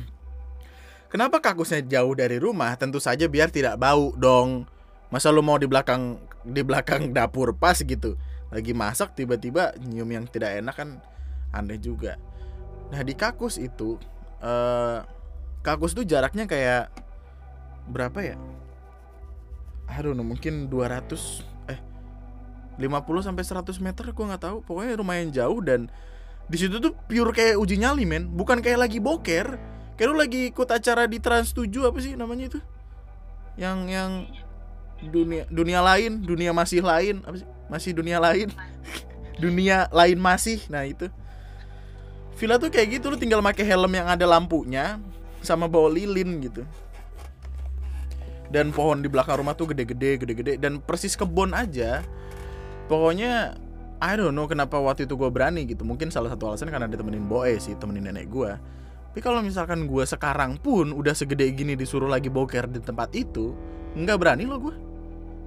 Kenapa 1.06 1.40
kakusnya 1.40 1.80
jauh 1.86 2.12
dari 2.12 2.36
rumah? 2.42 2.76
Tentu 2.76 3.00
saja 3.00 3.30
biar 3.32 3.48
tidak 3.48 3.80
bau 3.80 4.12
dong. 4.20 4.68
Masa 5.08 5.32
lu 5.32 5.40
mau 5.40 5.56
di 5.56 5.64
belakang 5.64 6.20
di 6.44 6.62
belakang 6.62 7.10
dapur 7.16 7.56
pas 7.56 7.80
gitu 7.80 8.20
lagi 8.54 8.72
masak 8.72 9.18
tiba-tiba 9.18 9.74
nyium 9.82 10.08
yang 10.08 10.26
tidak 10.30 10.62
enak 10.62 10.76
kan 10.78 10.90
aneh 11.52 11.82
juga 11.82 12.16
nah 12.94 13.02
di 13.02 13.18
kakus 13.18 13.58
itu 13.58 13.98
uh, 14.46 15.02
kakus 15.66 15.98
tuh 15.98 16.06
jaraknya 16.06 16.46
kayak 16.46 16.94
berapa 17.90 18.20
ya 18.22 18.38
aduh 19.90 20.18
mungkin 20.18 20.68
200 20.68 21.72
eh 21.72 21.80
50 22.76 23.28
sampai 23.28 23.44
100 23.44 23.80
meter 23.80 24.06
gua 24.12 24.26
nggak 24.36 24.44
tahu. 24.44 24.58
Pokoknya 24.66 25.00
lumayan 25.00 25.32
jauh 25.32 25.60
dan 25.64 25.88
di 26.46 26.58
situ 26.60 26.78
tuh 26.78 26.94
pure 27.08 27.32
kayak 27.32 27.56
uji 27.58 27.80
nyali 27.80 28.04
men. 28.04 28.28
Bukan 28.30 28.60
kayak 28.60 28.86
lagi 28.88 29.00
boker. 29.00 29.58
Kayak 29.96 30.08
lu 30.12 30.18
lagi 30.20 30.52
ikut 30.52 30.68
acara 30.68 31.08
di 31.08 31.24
Trans 31.24 31.56
7 31.56 31.72
apa 31.88 31.98
sih 32.04 32.20
namanya 32.20 32.52
itu? 32.52 32.60
Yang 33.56 33.78
yang 33.88 34.12
dunia 35.08 35.44
dunia 35.48 35.80
lain 35.80 36.24
dunia 36.24 36.52
masih 36.52 36.84
lain 36.84 37.24
apa 37.24 37.36
sih? 37.40 37.48
Masih 37.72 37.92
dunia 37.96 38.20
lain. 38.22 38.52
Dunia 39.36 39.92
lain 39.92 40.16
masih 40.16 40.64
nah 40.72 40.88
itu. 40.88 41.12
Villa 42.40 42.56
tuh 42.56 42.72
kayak 42.72 43.00
gitu 43.00 43.12
lu 43.12 43.20
tinggal 43.20 43.44
pakai 43.44 43.68
helm 43.68 43.92
yang 43.92 44.08
ada 44.08 44.24
lampunya 44.24 44.96
sama 45.44 45.68
bawa 45.68 45.92
lilin 45.92 46.40
gitu 46.40 46.64
dan 48.56 48.72
pohon 48.72 49.04
di 49.04 49.12
belakang 49.12 49.44
rumah 49.44 49.52
tuh 49.60 49.76
gede-gede 49.76 50.24
gede-gede. 50.24 50.56
Dan 50.56 50.80
persis 50.80 51.20
kebun 51.20 51.52
aja 51.52 52.00
pokoknya 52.88 53.60
I 54.00 54.16
don't 54.16 54.32
know 54.32 54.48
kenapa 54.48 54.80
waktu 54.80 55.04
itu 55.04 55.20
gue 55.20 55.28
berani 55.28 55.68
gitu. 55.68 55.84
Mungkin 55.84 56.08
salah 56.08 56.32
satu 56.32 56.56
alasan 56.56 56.72
karena 56.72 56.88
ditemenin 56.88 57.28
boy 57.28 57.60
sih 57.60 57.76
temenin 57.76 58.08
nenek 58.08 58.32
gue 58.32 58.56
tapi 59.16 59.24
kalau 59.24 59.40
misalkan 59.40 59.88
gue 59.88 60.04
sekarang 60.04 60.60
pun 60.60 60.92
udah 60.92 61.16
segede 61.16 61.48
gini 61.56 61.80
disuruh 61.80 62.12
lagi 62.12 62.28
boker 62.28 62.68
di 62.68 62.84
tempat 62.84 63.16
itu 63.16 63.56
nggak 63.96 64.20
berani 64.20 64.44
loh 64.44 64.60
gue 64.60 64.76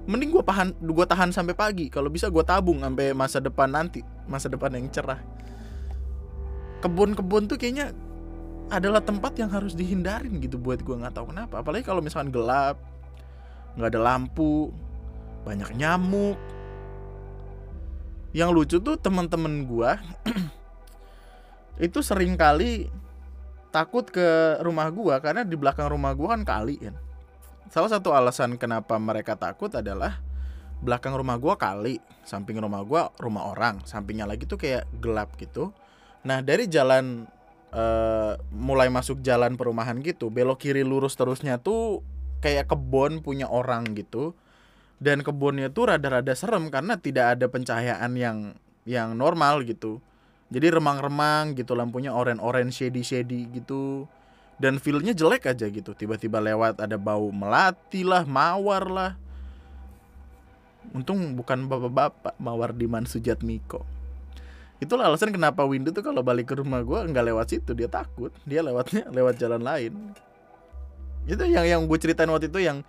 mending 0.09 0.33
gue 0.33 0.41
tahan 0.41 0.73
gue 0.73 1.05
tahan 1.05 1.29
sampai 1.29 1.53
pagi. 1.53 1.85
Kalau 1.85 2.09
bisa 2.09 2.33
gue 2.33 2.41
tabung 2.41 2.81
sampai 2.81 3.13
masa 3.13 3.37
depan 3.37 3.69
nanti 3.69 4.01
masa 4.25 4.49
depan 4.49 4.73
yang 4.73 4.89
cerah. 4.89 5.21
Kebun-kebun 6.81 7.45
tuh 7.45 7.61
kayaknya 7.61 7.93
adalah 8.73 9.05
tempat 9.05 9.37
yang 9.37 9.53
harus 9.53 9.77
dihindarin 9.77 10.41
gitu 10.41 10.57
buat 10.57 10.81
gue 10.81 10.95
nggak 11.05 11.13
tahu 11.13 11.29
kenapa. 11.29 11.61
Apalagi 11.61 11.85
kalau 11.85 12.01
misalkan 12.01 12.33
gelap 12.33 12.81
nggak 13.77 13.89
ada 13.93 14.01
lampu 14.01 14.71
banyak 15.45 15.75
nyamuk 15.77 16.37
yang 18.33 18.53
lucu 18.53 18.77
tuh 18.77 18.97
teman-teman 18.97 19.65
gue 19.65 19.91
itu 21.89 21.99
sering 22.05 22.37
kali 22.37 22.89
takut 23.69 24.05
ke 24.09 24.59
rumah 24.61 24.89
gue 24.89 25.15
karena 25.21 25.41
di 25.45 25.57
belakang 25.57 25.89
rumah 25.89 26.13
gue 26.13 26.27
kan 26.27 26.41
kali 26.45 26.75
kan 26.77 26.95
salah 27.69 27.89
satu 27.89 28.13
alasan 28.13 28.57
kenapa 28.57 28.97
mereka 28.97 29.37
takut 29.37 29.69
adalah 29.73 30.21
belakang 30.79 31.13
rumah 31.15 31.35
gua 31.35 31.59
kali, 31.59 31.99
samping 32.23 32.57
rumah 32.57 32.81
gua 32.87 33.11
rumah 33.19 33.51
orang, 33.51 33.83
sampingnya 33.83 34.25
lagi 34.25 34.47
tuh 34.47 34.59
kayak 34.59 34.87
gelap 34.99 35.35
gitu. 35.35 35.75
Nah 36.23 36.39
dari 36.39 36.71
jalan 36.71 37.27
uh, 37.75 38.33
mulai 38.51 38.87
masuk 38.87 39.19
jalan 39.19 39.59
perumahan 39.59 39.99
gitu, 39.99 40.31
belok 40.31 40.63
kiri 40.63 40.83
lurus 40.87 41.15
terusnya 41.19 41.59
tuh 41.59 42.01
kayak 42.39 42.71
kebun 42.71 43.19
punya 43.23 43.47
orang 43.47 43.87
gitu. 43.95 44.35
Dan 44.99 45.23
kebunnya 45.23 45.71
tuh 45.71 45.95
rada-rada 45.95 46.35
serem 46.35 46.67
karena 46.67 46.99
tidak 46.99 47.39
ada 47.39 47.47
pencahayaan 47.47 48.11
yang 48.19 48.37
yang 48.83 49.15
normal 49.15 49.63
gitu. 49.63 50.03
Jadi 50.49 50.75
remang-remang 50.75 51.55
gitu 51.55 51.77
lampunya 51.77 52.11
orange-orange 52.11 52.83
shady-shady 52.83 53.47
gitu. 53.53 54.09
Dan 54.59 54.75
feelnya 54.83 55.15
jelek 55.15 55.47
aja 55.47 55.71
gitu. 55.71 55.95
Tiba-tiba 55.95 56.43
lewat 56.43 56.83
ada 56.83 56.99
bau 56.99 57.31
melati 57.31 58.03
lah 58.03 58.27
mawar 58.27 58.91
lah. 58.91 59.11
Untung 60.91 61.37
bukan 61.37 61.69
bapak-bapak 61.69 62.35
mawar 62.41 62.75
di 62.75 62.89
Sujat 63.07 63.39
Miko. 63.39 63.87
Itulah 64.83 65.07
alasan 65.07 65.31
kenapa 65.31 65.63
Windu 65.63 65.91
tuh 65.91 66.03
kalau 66.03 66.23
balik 66.23 66.51
ke 66.51 66.59
rumah 66.59 66.83
gue 66.83 66.99
nggak 67.07 67.25
lewat 67.31 67.47
situ 67.55 67.71
dia 67.71 67.87
takut. 67.87 68.35
Dia 68.43 68.59
lewatnya 68.59 69.07
lewat 69.15 69.39
jalan 69.39 69.63
lain 69.63 69.93
itu 71.25 71.43
yang 71.47 71.65
yang 71.65 71.81
gue 71.87 71.97
ceritain 71.97 72.29
waktu 72.29 72.47
itu 72.51 72.59
yang 72.61 72.83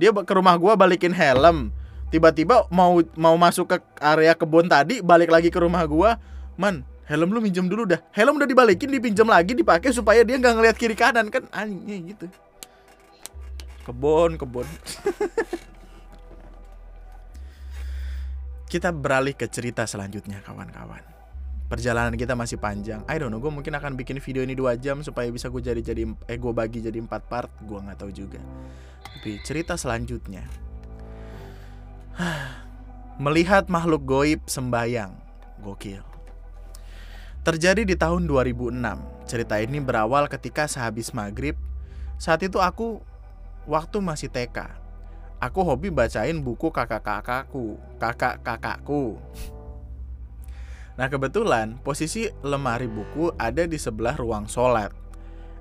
dia 0.00 0.12
ke 0.12 0.32
rumah 0.32 0.56
gue 0.56 0.72
balikin 0.74 1.12
helm. 1.14 1.70
Tiba-tiba 2.10 2.66
mau 2.74 2.98
mau 3.14 3.38
masuk 3.38 3.70
ke 3.70 3.76
area 4.02 4.34
kebun 4.34 4.66
tadi 4.66 4.98
balik 4.98 5.30
lagi 5.30 5.46
ke 5.52 5.58
rumah 5.62 5.86
gue 5.86 6.10
man 6.58 6.82
helm 7.06 7.30
lu 7.30 7.38
minjem 7.38 7.70
dulu 7.70 7.86
dah. 7.86 8.02
Helm 8.10 8.36
udah 8.40 8.48
dibalikin 8.48 8.90
dipinjam 8.90 9.30
lagi 9.30 9.54
dipakai 9.54 9.94
supaya 9.94 10.26
dia 10.26 10.34
nggak 10.40 10.54
ngeliat 10.58 10.76
kiri 10.76 10.98
kanan 10.98 11.30
kan? 11.30 11.46
Anjingnya 11.54 12.16
gitu. 12.16 12.26
Kebon 13.86 14.34
kebon. 14.40 14.66
Kita 18.70 18.94
beralih 18.94 19.34
ke 19.34 19.50
cerita 19.50 19.82
selanjutnya 19.82 20.38
kawan-kawan 20.46 21.19
perjalanan 21.70 22.18
kita 22.18 22.34
masih 22.34 22.58
panjang 22.58 23.06
I 23.06 23.22
don't 23.22 23.30
know 23.30 23.38
gue 23.38 23.54
mungkin 23.54 23.70
akan 23.78 23.94
bikin 23.94 24.18
video 24.18 24.42
ini 24.42 24.58
dua 24.58 24.74
jam 24.74 25.06
supaya 25.06 25.30
bisa 25.30 25.46
gue 25.46 25.62
jadi 25.62 25.78
jadi 25.78 26.02
eh 26.26 26.36
bagi 26.36 26.82
jadi 26.82 26.98
empat 26.98 27.30
part 27.30 27.48
gue 27.62 27.78
nggak 27.78 27.98
tahu 28.02 28.10
juga 28.10 28.42
tapi 29.06 29.38
cerita 29.46 29.78
selanjutnya 29.78 30.42
melihat 33.24 33.70
makhluk 33.70 34.02
goib 34.02 34.42
sembayang 34.50 35.14
gokil 35.62 36.10
Terjadi 37.40 37.88
di 37.88 37.96
tahun 37.96 38.28
2006. 38.28 38.76
Cerita 39.24 39.56
ini 39.56 39.80
berawal 39.80 40.28
ketika 40.28 40.68
sehabis 40.68 41.16
maghrib. 41.16 41.56
Saat 42.20 42.44
itu 42.44 42.60
aku 42.60 43.00
waktu 43.64 43.96
masih 44.04 44.28
TK. 44.28 44.68
Aku 45.40 45.64
hobi 45.64 45.88
bacain 45.88 46.36
buku 46.36 46.68
kakak-kakakku, 46.68 47.80
kakak-kakakku. 47.96 49.16
Nah 51.00 51.08
kebetulan 51.08 51.80
posisi 51.80 52.28
lemari 52.44 52.84
buku 52.84 53.32
ada 53.40 53.64
di 53.64 53.80
sebelah 53.80 54.20
ruang 54.20 54.44
sholat. 54.44 54.92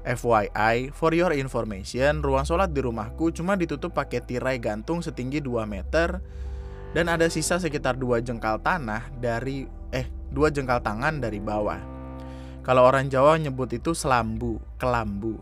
FYI, 0.03 0.91
for 0.91 1.15
your 1.15 1.31
information, 1.31 2.19
ruang 2.19 2.43
sholat 2.43 2.75
di 2.75 2.84
rumahku 2.84 3.31
cuma 3.31 3.55
ditutup 3.55 3.96
pakai 3.96 4.19
tirai 4.19 4.60
gantung 4.60 5.00
setinggi 5.00 5.39
2 5.39 5.63
meter 5.63 6.19
dan 6.91 7.05
ada 7.08 7.31
sisa 7.31 7.55
sekitar 7.55 7.96
dua 7.96 8.19
jengkal 8.19 8.60
tanah 8.60 9.08
dari 9.15 9.69
eh 9.96 10.12
dua 10.27 10.51
jengkal 10.51 10.84
tangan 10.84 11.24
dari 11.24 11.39
bawah. 11.39 11.79
Kalau 12.65 12.84
orang 12.84 13.08
Jawa 13.08 13.39
nyebut 13.39 13.72
itu 13.72 13.96
selambu, 13.96 14.60
kelambu. 14.75 15.39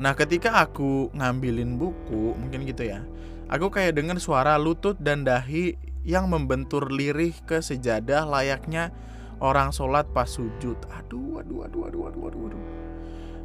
Nah, 0.00 0.14
ketika 0.16 0.62
aku 0.62 1.10
ngambilin 1.12 1.76
buku, 1.76 2.38
mungkin 2.38 2.64
gitu 2.64 2.86
ya. 2.86 3.02
Aku 3.50 3.68
kayak 3.68 3.98
dengar 3.98 4.16
suara 4.22 4.54
lutut 4.56 4.94
dan 5.02 5.26
dahi 5.26 5.74
yang 6.06 6.28
membentur 6.28 6.88
lirih 6.88 7.34
ke 7.44 7.60
sejadah 7.60 8.24
layaknya 8.24 8.92
orang 9.40 9.72
sholat 9.72 10.08
pas 10.12 10.28
sujud. 10.28 10.76
Aduh, 10.90 11.40
aduh, 11.40 11.66
aduh, 11.66 11.82
aduh, 11.88 12.02
aduh, 12.08 12.22
aduh, 12.28 12.42
aduh. 12.52 12.64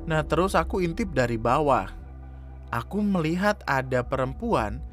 Nah, 0.06 0.22
terus 0.24 0.54
aku 0.54 0.80
intip 0.86 1.12
dari 1.12 1.36
bawah. 1.36 1.90
Aku 2.70 3.00
melihat 3.00 3.62
ada 3.70 4.04
perempuan 4.04 4.84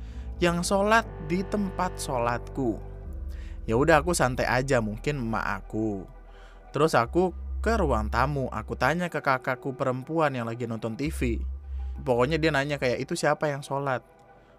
yang 0.43 0.67
sholat 0.67 1.07
di 1.31 1.47
tempat 1.47 1.95
sholatku 1.99 2.93
ya 3.63 3.79
udah 3.79 4.03
aku 4.03 4.11
santai 4.11 4.47
aja 4.51 4.83
mungkin 4.83 5.23
emak 5.23 5.63
aku 5.63 6.03
terus 6.75 6.99
aku 6.99 7.31
ke 7.63 7.79
ruang 7.79 8.11
tamu 8.11 8.51
aku 8.51 8.75
tanya 8.75 9.07
ke 9.07 9.23
kakakku 9.23 9.79
perempuan 9.79 10.35
yang 10.35 10.51
lagi 10.51 10.67
nonton 10.67 10.99
TV 10.99 11.39
pokoknya 12.03 12.43
dia 12.43 12.51
nanya 12.51 12.77
kayak 12.83 13.07
itu 13.07 13.15
siapa 13.15 13.47
yang 13.47 13.63
sholat 13.63 14.03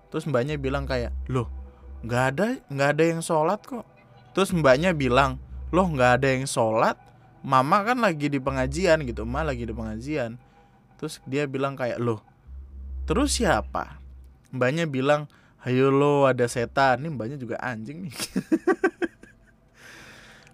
terus 0.08 0.24
mbaknya 0.24 0.56
bilang 0.56 0.88
kayak 0.88 1.12
loh 1.28 1.52
nggak 2.04 2.24
ada 2.36 2.46
nggak 2.68 2.90
ada 2.94 3.04
yang 3.04 3.22
sholat 3.24 3.60
kok. 3.64 3.88
Terus 4.36 4.52
mbaknya 4.52 4.92
bilang 4.92 5.40
loh 5.72 5.88
nggak 5.88 6.22
ada 6.22 6.28
yang 6.36 6.46
sholat? 6.46 7.00
Mama 7.44 7.84
kan 7.84 8.00
lagi 8.00 8.32
di 8.32 8.40
pengajian 8.40 9.04
gitu 9.04 9.24
ma 9.24 9.44
lagi 9.44 9.64
di 9.64 9.74
pengajian. 9.76 10.40
Terus 11.00 11.20
dia 11.28 11.48
bilang 11.48 11.76
kayak 11.76 12.00
loh 12.00 12.24
terus 13.04 13.36
siapa? 13.36 14.00
Mbaknya 14.56 14.88
bilang 14.88 15.28
ayo 15.68 15.92
lo 15.92 16.28
ada 16.28 16.48
setan. 16.48 17.04
Nih 17.04 17.12
mbaknya 17.12 17.36
juga 17.40 17.60
anjing 17.60 18.08
nih. 18.08 18.16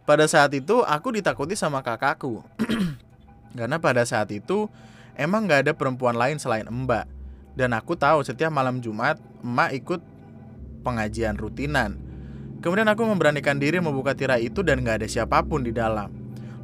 Pada 0.10 0.26
saat 0.26 0.50
itu 0.58 0.82
aku 0.82 1.14
ditakuti 1.14 1.54
sama 1.54 1.86
kakakku. 1.86 2.42
Karena 3.58 3.78
pada 3.78 4.02
saat 4.06 4.30
itu 4.34 4.66
emang 5.14 5.46
nggak 5.46 5.70
ada 5.70 5.74
perempuan 5.78 6.18
lain 6.18 6.42
selain 6.42 6.66
mbak. 6.66 7.06
Dan 7.54 7.78
aku 7.78 7.94
tahu 7.94 8.26
setiap 8.26 8.50
malam 8.50 8.82
Jumat 8.82 9.22
emak 9.46 9.70
ikut 9.78 10.02
pengajian 10.82 11.36
rutinan 11.36 12.00
kemudian 12.60 12.88
aku 12.88 13.08
memberanikan 13.08 13.60
diri 13.60 13.80
membuka 13.80 14.16
tirai 14.16 14.48
itu 14.48 14.64
dan 14.64 14.84
nggak 14.84 15.04
ada 15.04 15.08
siapa 15.08 15.44
pun 15.44 15.64
di 15.64 15.72
dalam 15.72 16.20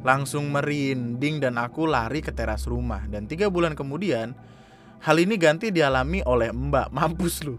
langsung 0.06 0.54
merinding 0.54 1.42
dan 1.42 1.58
aku 1.58 1.90
lari 1.90 2.22
ke 2.22 2.30
teras 2.30 2.70
rumah. 2.70 3.02
Dan 3.10 3.26
tiga 3.26 3.50
bulan 3.50 3.74
kemudian, 3.74 4.38
hal 5.02 5.18
ini 5.18 5.34
ganti 5.34 5.74
dialami 5.74 6.22
oleh 6.22 6.54
mbak, 6.54 6.92
mampus 6.96 7.42
lu. 7.42 7.58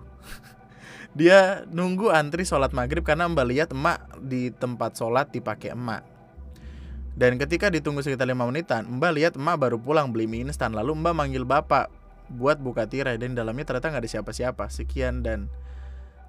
Dia 1.18 1.68
nunggu 1.68 2.14
antri 2.14 2.48
sholat 2.48 2.72
maghrib 2.72 3.04
karena 3.04 3.28
mbak 3.28 3.46
lihat 3.52 3.70
emak 3.76 4.00
di 4.24 4.54
tempat 4.56 4.96
sholat 4.96 5.28
dipakai 5.28 5.76
emak. 5.76 6.08
Dan 7.18 7.42
ketika 7.42 7.74
ditunggu 7.74 8.06
sekitar 8.06 8.30
lima 8.30 8.48
menitan, 8.48 8.88
mbak 8.88 9.12
lihat 9.18 9.34
emak 9.36 9.58
baru 9.60 9.76
pulang 9.82 10.16
beli 10.16 10.30
mie 10.30 10.48
instan. 10.48 10.72
Lalu 10.72 10.96
mbak 11.04 11.14
manggil 11.18 11.44
bapak 11.44 11.92
buat 12.32 12.62
buka 12.62 12.88
tirai 12.88 13.18
dan 13.20 13.34
dalamnya 13.34 13.66
ternyata 13.68 13.92
nggak 13.92 14.04
ada 14.06 14.12
siapa-siapa. 14.14 14.70
Sekian 14.70 15.26
dan 15.26 15.52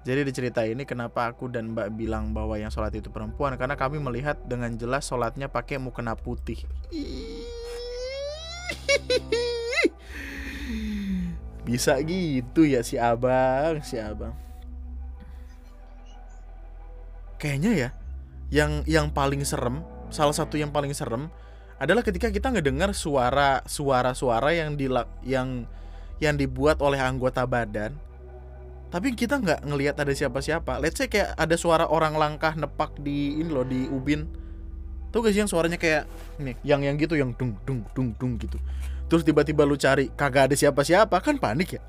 jadi 0.07 0.23
di 0.23 0.31
cerita 0.31 0.63
ini 0.63 0.87
kenapa 0.87 1.27
aku 1.27 1.51
dan 1.51 1.75
Mbak 1.75 1.99
bilang 1.99 2.31
bahwa 2.31 2.55
yang 2.55 2.71
sholat 2.71 2.95
itu 2.95 3.11
perempuan? 3.11 3.59
Karena 3.59 3.75
kami 3.75 3.99
melihat 3.99 4.39
dengan 4.47 4.71
jelas 4.79 5.03
sholatnya 5.03 5.51
pakai 5.51 5.75
mukena 5.75 6.15
putih. 6.15 6.63
Bisa 11.67 11.99
gitu 12.01 12.63
ya 12.63 12.79
si 12.79 12.95
abang, 12.95 13.83
si 13.83 13.99
abang. 13.99 14.31
Kayaknya 17.39 17.71
ya 17.71 17.89
Yang 18.51 18.71
yang 18.83 19.07
paling 19.15 19.47
serem 19.47 19.79
Salah 20.11 20.35
satu 20.35 20.59
yang 20.59 20.75
paling 20.75 20.91
serem 20.91 21.31
adalah 21.79 22.03
ketika 22.03 22.27
kita 22.27 22.51
ngedengar 22.51 22.91
suara 22.91 23.63
suara-suara 23.63 24.51
yang 24.51 24.75
di 24.75 24.91
yang 25.23 25.63
yang 26.19 26.35
dibuat 26.35 26.83
oleh 26.83 26.99
anggota 26.99 27.47
badan 27.47 27.95
tapi 28.89 29.13
kita 29.13 29.37
nggak 29.37 29.69
ngelihat 29.69 30.01
ada 30.01 30.09
siapa-siapa. 30.09 30.81
Let's 30.81 30.97
say 30.97 31.05
kayak 31.05 31.37
ada 31.37 31.53
suara 31.53 31.85
orang 31.85 32.17
langkah 32.17 32.57
nepak 32.57 32.97
di 32.97 33.37
ini 33.37 33.49
loh 33.49 33.61
di 33.61 33.85
ubin. 33.85 34.25
Tuh 35.13 35.21
guys 35.21 35.37
yang 35.37 35.49
suaranya 35.49 35.77
kayak 35.77 36.09
ini 36.41 36.57
yang 36.65 36.81
yang 36.81 36.97
gitu 36.97 37.13
yang 37.13 37.37
dung 37.37 37.53
dung 37.69 37.85
dung 37.93 38.17
dung 38.17 38.41
gitu. 38.41 38.57
Terus 39.05 39.21
tiba-tiba 39.21 39.61
lu 39.61 39.77
cari 39.77 40.09
kagak 40.13 40.49
ada 40.49 40.55
siapa-siapa 40.57 41.21
kan 41.21 41.37
panik 41.37 41.77
ya? 41.77 41.81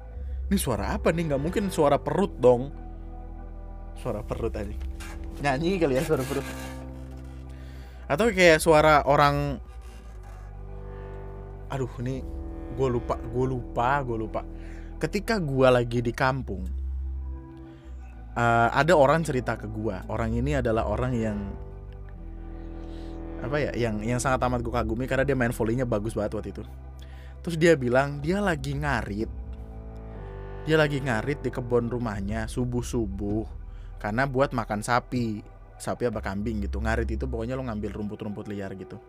Ini 0.53 0.57
suara 0.61 0.93
apa 0.93 1.09
nih? 1.09 1.33
Nggak 1.33 1.41
mungkin 1.41 1.65
suara 1.73 1.97
perut 1.97 2.37
dong. 2.37 2.69
Suara 3.97 4.21
perut 4.21 4.53
aja. 4.53 4.73
Nyanyi 5.41 5.81
kali 5.81 5.97
ya 5.97 6.05
suara 6.05 6.25
perut. 6.25 6.45
Atau 8.13 8.29
kayak 8.29 8.61
suara 8.61 9.09
orang 9.09 9.57
aduh 11.73 11.93
ini 12.03 12.21
gue 12.77 12.89
lupa 12.93 13.17
gue 13.17 13.47
lupa 13.49 14.05
gue 14.05 14.17
lupa. 14.21 14.45
Ketika 15.01 15.41
gue 15.41 15.65
lagi 15.65 16.05
di 16.05 16.13
kampung 16.13 16.80
uh, 18.37 18.69
ada 18.71 18.93
orang 18.95 19.25
cerita 19.27 19.57
ke 19.57 19.67
gua 19.71 20.05
orang 20.11 20.35
ini 20.37 20.59
adalah 20.59 20.87
orang 20.87 21.13
yang 21.17 21.39
apa 23.41 23.57
ya 23.57 23.73
yang 23.73 24.05
yang 24.05 24.21
sangat 24.21 24.45
amat 24.45 24.61
gue 24.61 24.69
kagumi 24.69 25.09
karena 25.09 25.25
dia 25.25 25.33
main 25.33 25.49
volleynya 25.49 25.89
bagus 25.89 26.13
banget 26.13 26.37
waktu 26.37 26.51
itu. 26.53 26.63
Terus 27.41 27.57
dia 27.57 27.73
bilang 27.73 28.21
dia 28.21 28.37
lagi 28.37 28.77
ngarit 28.77 29.33
dia 30.69 30.77
lagi 30.77 31.01
ngarit 31.01 31.41
di 31.41 31.49
kebun 31.49 31.89
rumahnya 31.89 32.45
subuh 32.45 32.85
subuh 32.85 33.49
karena 33.97 34.29
buat 34.29 34.53
makan 34.53 34.85
sapi 34.85 35.41
sapi 35.81 36.05
apa 36.13 36.21
kambing 36.21 36.61
gitu. 36.69 36.85
Ngarit 36.85 37.09
itu 37.09 37.25
pokoknya 37.25 37.57
lo 37.57 37.65
ngambil 37.65 37.97
rumput-rumput 37.97 38.45
liar 38.53 38.77
gitu. 38.77 39.01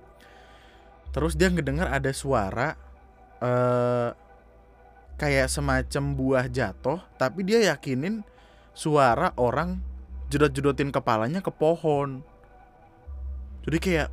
Terus 1.11 1.35
dia 1.35 1.51
ngedengar 1.51 1.91
ada 1.91 2.15
suara 2.15 2.79
uh, 3.43 4.15
kayak 5.19 5.51
semacam 5.51 6.03
buah 6.15 6.45
jatuh 6.47 7.03
tapi 7.19 7.43
dia 7.43 7.67
yakinin 7.75 8.23
suara 8.71 9.35
orang 9.35 9.83
jedot-jedotin 10.31 10.89
kepalanya 10.95 11.43
ke 11.43 11.51
pohon. 11.51 12.23
Jadi 13.67 13.77
kayak 13.77 14.07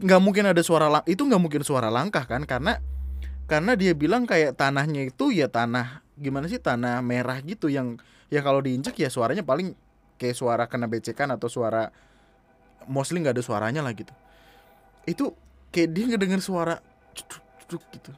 nggak 0.00 0.20
mungkin 0.24 0.50
ada 0.50 0.62
suara 0.64 0.88
lang 0.90 1.04
itu 1.06 1.22
nggak 1.22 1.42
mungkin 1.42 1.62
suara 1.62 1.92
langkah 1.92 2.24
kan? 2.24 2.42
Karena 2.48 2.80
karena 3.46 3.76
dia 3.76 3.92
bilang 3.92 4.24
kayak 4.24 4.56
tanahnya 4.56 5.12
itu 5.12 5.30
ya 5.30 5.46
tanah 5.46 6.02
gimana 6.16 6.48
sih 6.48 6.58
tanah 6.58 7.04
merah 7.04 7.38
gitu 7.44 7.68
yang 7.68 8.00
ya 8.32 8.40
kalau 8.40 8.64
diinjak 8.64 8.96
ya 8.96 9.12
suaranya 9.12 9.44
paling 9.44 9.76
kayak 10.16 10.34
suara 10.34 10.64
kena 10.66 10.88
becekan 10.88 11.28
atau 11.36 11.52
suara 11.52 11.92
mostly 12.88 13.20
nggak 13.20 13.36
ada 13.38 13.44
suaranya 13.44 13.84
lah 13.84 13.92
gitu. 13.92 14.10
Itu 15.04 15.36
kayak 15.70 15.88
dia 15.92 16.04
ngedenger 16.08 16.40
suara 16.40 16.80
jeduk, 17.12 17.42
jeduk 17.62 17.82
gitu. 17.92 18.10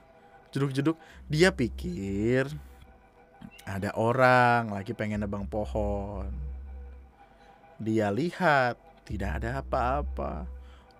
Jeduk 0.55 0.71
jeduk 0.71 0.97
dia 1.27 1.51
pikir 1.51 2.47
ada 3.65 3.91
orang 3.97 4.73
lagi 4.73 4.93
pengen 4.93 5.25
nebang 5.25 5.49
pohon. 5.49 6.29
Dia 7.81 8.13
lihat 8.13 8.77
tidak 9.09 9.41
ada 9.41 9.65
apa-apa. 9.65 10.49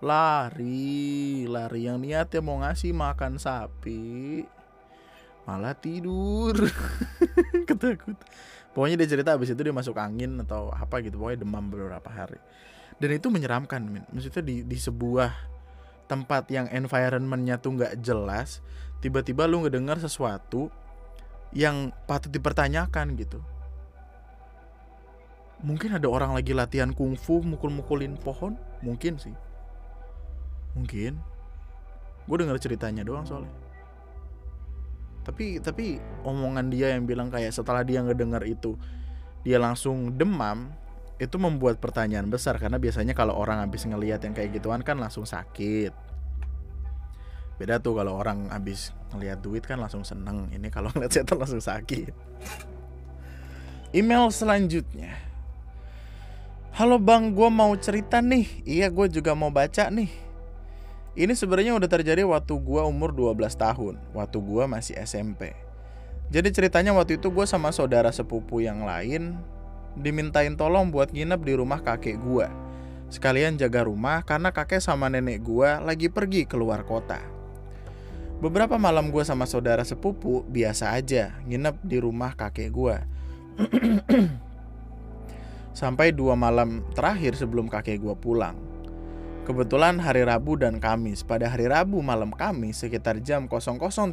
Lari, 0.01 1.45
lari 1.49 1.81
yang 1.87 2.01
niatnya 2.01 2.41
mau 2.41 2.61
ngasih 2.61 2.93
makan 2.93 3.37
sapi. 3.37 4.43
Malah 5.45 5.77
tidur. 5.77 6.57
Ketakut. 7.69 8.17
Pokoknya 8.73 9.05
dia 9.05 9.09
cerita 9.17 9.37
abis 9.37 9.55
itu 9.55 9.61
dia 9.61 9.71
masuk 9.71 9.95
angin 9.95 10.41
atau 10.41 10.73
apa 10.73 10.99
gitu. 11.05 11.21
Pokoknya 11.21 11.45
demam 11.45 11.69
beberapa 11.69 12.09
hari. 12.09 12.41
Dan 12.97 13.13
itu 13.13 13.29
menyeramkan, 13.29 13.81
men. 13.85 14.03
Maksudnya 14.09 14.43
di, 14.43 14.65
di 14.65 14.77
sebuah 14.77 15.31
tempat 16.05 16.49
yang 16.53 16.69
environmentnya 16.69 17.57
tuh 17.57 17.77
nggak 17.77 17.97
jelas, 18.01 18.61
tiba-tiba 19.01 19.49
lu 19.49 19.65
ngedengar 19.65 19.97
sesuatu 19.97 20.69
yang 21.51 21.93
patut 22.09 22.31
dipertanyakan 22.31 23.13
gitu. 23.19 23.43
Mungkin 25.65 25.97
ada 25.97 26.05
orang 26.09 26.35
lagi 26.35 26.51
latihan 26.51 26.91
kungfu 26.91 27.41
mukul-mukulin 27.41 28.19
pohon, 28.21 28.57
mungkin 28.85 29.17
sih. 29.17 29.33
Mungkin. 30.75 31.17
Gue 32.25 32.37
dengar 32.41 32.57
ceritanya 32.57 33.05
doang 33.05 33.25
soalnya. 33.25 33.53
Tapi 35.25 35.57
tapi 35.57 35.97
omongan 36.21 36.69
dia 36.69 36.93
yang 36.93 37.09
bilang 37.09 37.33
kayak 37.33 37.49
setelah 37.49 37.81
dia 37.81 38.05
ngedengar 38.05 38.45
itu 38.45 38.77
dia 39.41 39.57
langsung 39.57 40.13
demam 40.13 40.69
itu 41.17 41.37
membuat 41.39 41.79
pertanyaan 41.79 42.27
besar 42.27 42.59
karena 42.59 42.75
biasanya 42.75 43.15
kalau 43.15 43.33
orang 43.33 43.63
habis 43.63 43.87
ngelihat 43.87 44.21
yang 44.21 44.35
kayak 44.35 44.53
gituan 44.59 44.83
kan 44.83 44.99
langsung 44.99 45.23
sakit 45.23 45.95
beda 47.55 47.79
tuh 47.79 47.95
kalau 47.95 48.19
orang 48.19 48.51
habis 48.51 48.91
ngeliat 49.15 49.39
duit 49.39 49.63
kan 49.63 49.79
langsung 49.79 50.03
seneng. 50.03 50.51
Ini 50.51 50.67
kalau 50.73 50.89
ngeliat 50.93 51.11
setan 51.11 51.39
langsung 51.39 51.63
sakit. 51.63 52.11
Email 53.95 54.27
selanjutnya. 54.31 55.15
Halo 56.75 56.99
bang 56.99 57.31
gue 57.31 57.49
mau 57.51 57.71
cerita 57.79 58.19
nih. 58.19 58.63
Iya 58.67 58.91
gue 58.91 59.07
juga 59.07 59.31
mau 59.31 59.47
baca 59.47 59.87
nih. 59.87 60.11
Ini 61.15 61.31
sebenarnya 61.31 61.71
udah 61.79 61.87
terjadi 61.87 62.27
waktu 62.27 62.51
gue 62.59 62.81
umur 62.83 63.15
12 63.15 63.55
tahun. 63.55 63.95
Waktu 64.11 64.37
gue 64.43 64.63
masih 64.67 64.99
SMP 64.99 65.65
jadi 66.33 66.49
ceritanya 66.49 66.93
waktu 66.97 67.21
itu 67.21 67.29
gue 67.29 67.45
sama 67.45 67.69
saudara 67.69 68.09
sepupu 68.09 68.61
yang 68.61 68.81
lain 68.85 69.37
dimintain 69.95 70.57
tolong 70.57 70.89
buat 70.89 71.13
nginep 71.13 71.41
di 71.45 71.53
rumah 71.53 71.79
kakek 71.85 72.17
gue 72.17 72.47
sekalian 73.13 73.55
jaga 73.61 73.85
rumah 73.85 74.25
karena 74.25 74.49
kakek 74.49 74.81
sama 74.81 75.05
nenek 75.07 75.45
gue 75.45 75.69
lagi 75.85 76.09
pergi 76.09 76.49
keluar 76.49 76.81
kota. 76.81 77.34
Beberapa 78.35 78.75
malam 78.75 79.15
gue 79.15 79.23
sama 79.23 79.47
saudara 79.47 79.87
sepupu 79.87 80.43
biasa 80.51 80.91
aja 80.91 81.39
nginep 81.47 81.79
di 81.87 81.97
rumah 82.03 82.35
kakek 82.35 82.67
gue. 82.67 82.99
Sampai 85.79 86.11
dua 86.11 86.35
malam 86.35 86.83
terakhir 86.91 87.39
sebelum 87.39 87.71
kakek 87.71 88.03
gue 88.03 88.11
pulang. 88.19 88.59
Kebetulan 89.47 90.03
hari 90.03 90.27
Rabu 90.27 90.59
dan 90.59 90.83
Kamis. 90.83 91.23
Pada 91.23 91.47
hari 91.47 91.71
Rabu 91.71 92.03
malam 92.03 92.35
Kamis 92.35 92.83
sekitar 92.83 93.23
jam 93.23 93.47
00.30 93.47 94.11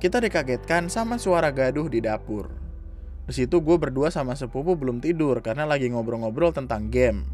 kita 0.00 0.20
dikagetkan 0.20 0.88
sama 0.88 1.20
suara 1.20 1.52
gaduh 1.52 1.88
di 1.88 2.00
dapur. 2.00 2.48
Di 3.28 3.32
situ 3.32 3.60
gue 3.60 3.76
berdua 3.76 4.08
sama 4.08 4.36
sepupu 4.36 4.76
belum 4.76 5.04
tidur 5.04 5.40
karena 5.40 5.68
lagi 5.68 5.88
ngobrol-ngobrol 5.92 6.52
tentang 6.52 6.88
game. 6.88 7.28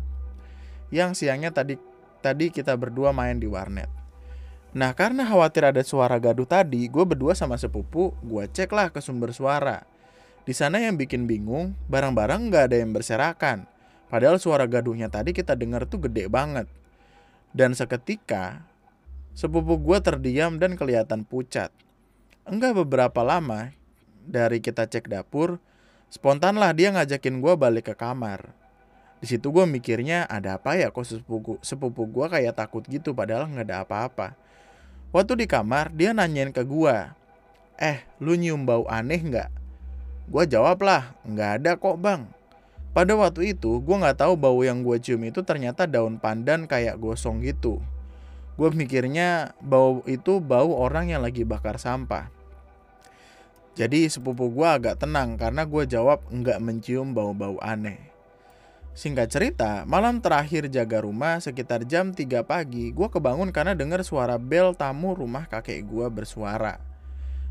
Yang 0.90 1.22
siangnya 1.22 1.54
tadi 1.54 1.78
tadi 2.18 2.50
kita 2.50 2.74
berdua 2.74 3.14
main 3.14 3.38
di 3.38 3.46
warnet. 3.46 3.99
Nah 4.70 4.94
karena 4.94 5.26
khawatir 5.26 5.66
ada 5.66 5.82
suara 5.82 6.14
gaduh 6.22 6.46
tadi, 6.46 6.86
gue 6.86 7.02
berdua 7.02 7.34
sama 7.34 7.58
sepupu, 7.58 8.14
gue 8.22 8.44
cek 8.46 8.70
lah 8.70 8.94
ke 8.94 9.02
sumber 9.02 9.34
suara. 9.34 9.82
Di 10.46 10.54
sana 10.54 10.78
yang 10.78 10.94
bikin 10.94 11.26
bingung, 11.26 11.74
barang-barang 11.90 12.50
nggak 12.50 12.64
ada 12.70 12.76
yang 12.78 12.94
berserakan. 12.94 13.66
Padahal 14.06 14.38
suara 14.38 14.66
gaduhnya 14.70 15.10
tadi 15.10 15.34
kita 15.34 15.58
dengar 15.58 15.86
tuh 15.86 16.06
gede 16.06 16.30
banget. 16.30 16.66
Dan 17.50 17.74
seketika 17.74 18.62
sepupu 19.34 19.78
gue 19.78 19.98
terdiam 20.02 20.58
dan 20.58 20.78
kelihatan 20.78 21.26
pucat. 21.26 21.74
Enggak 22.46 22.78
beberapa 22.78 23.22
lama 23.26 23.74
dari 24.26 24.62
kita 24.62 24.86
cek 24.86 25.10
dapur, 25.10 25.58
spontan 26.10 26.58
lah 26.58 26.70
dia 26.74 26.94
ngajakin 26.94 27.42
gue 27.42 27.54
balik 27.58 27.90
ke 27.90 27.94
kamar. 27.98 28.54
Di 29.18 29.26
situ 29.28 29.50
gue 29.50 29.66
mikirnya 29.66 30.24
ada 30.30 30.56
apa 30.56 30.78
ya 30.78 30.94
kok 30.94 31.04
sepupu 31.04 31.60
sepupu 31.60 32.06
gue 32.08 32.26
kayak 32.26 32.56
takut 32.56 32.82
gitu 32.86 33.12
padahal 33.12 33.50
nggak 33.50 33.66
ada 33.66 33.82
apa-apa. 33.82 34.49
Waktu 35.10 35.42
di 35.42 35.46
kamar 35.50 35.90
dia 35.90 36.14
nanyain 36.14 36.54
ke 36.54 36.62
gue, 36.62 36.94
eh 37.82 37.98
lu 38.22 38.38
nyium 38.38 38.62
bau 38.62 38.86
aneh 38.86 39.18
nggak? 39.18 39.50
Gue 40.30 40.46
jawab 40.46 40.78
lah, 40.86 41.18
nggak 41.26 41.50
ada 41.58 41.72
kok 41.74 41.98
bang. 41.98 42.30
Pada 42.94 43.18
waktu 43.18 43.58
itu, 43.58 43.82
gue 43.82 43.96
nggak 43.98 44.22
tahu 44.22 44.38
bau 44.38 44.62
yang 44.62 44.86
gue 44.86 45.02
cium 45.02 45.26
itu 45.26 45.42
ternyata 45.42 45.90
daun 45.90 46.22
pandan 46.22 46.70
kayak 46.70 46.94
gosong 47.02 47.42
gitu. 47.42 47.82
Gue 48.54 48.70
mikirnya 48.70 49.50
bau 49.58 50.06
itu 50.06 50.38
bau 50.38 50.78
orang 50.78 51.10
yang 51.10 51.26
lagi 51.26 51.42
bakar 51.42 51.82
sampah. 51.82 52.30
Jadi 53.74 54.06
sepupu 54.06 54.46
gue 54.46 54.68
agak 54.68 55.02
tenang 55.02 55.34
karena 55.34 55.66
gue 55.66 55.90
jawab 55.90 56.22
nggak 56.30 56.62
mencium 56.62 57.14
bau-bau 57.14 57.58
aneh. 57.58 58.09
Singkat 59.00 59.32
cerita, 59.32 59.88
malam 59.88 60.20
terakhir 60.20 60.68
jaga 60.68 61.00
rumah 61.00 61.40
sekitar 61.40 61.88
jam 61.88 62.12
3 62.12 62.44
pagi, 62.44 62.92
gue 62.92 63.08
kebangun 63.08 63.48
karena 63.48 63.72
dengar 63.72 64.04
suara 64.04 64.36
bel 64.36 64.76
tamu 64.76 65.16
rumah 65.16 65.48
kakek 65.48 65.88
gue 65.88 66.04
bersuara. 66.12 66.76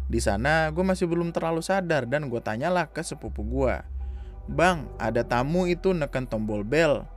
Di 0.06 0.22
sana, 0.22 0.70
gue 0.70 0.86
masih 0.86 1.10
belum 1.10 1.34
terlalu 1.34 1.66
sadar 1.66 2.06
dan 2.06 2.30
gue 2.30 2.38
tanyalah 2.38 2.86
ke 2.86 3.02
sepupu 3.02 3.42
gue. 3.42 3.82
Bang, 4.46 4.86
ada 5.02 5.26
tamu 5.26 5.66
itu 5.66 5.90
neken 5.90 6.30
tombol 6.30 6.62
bel. 6.62 7.10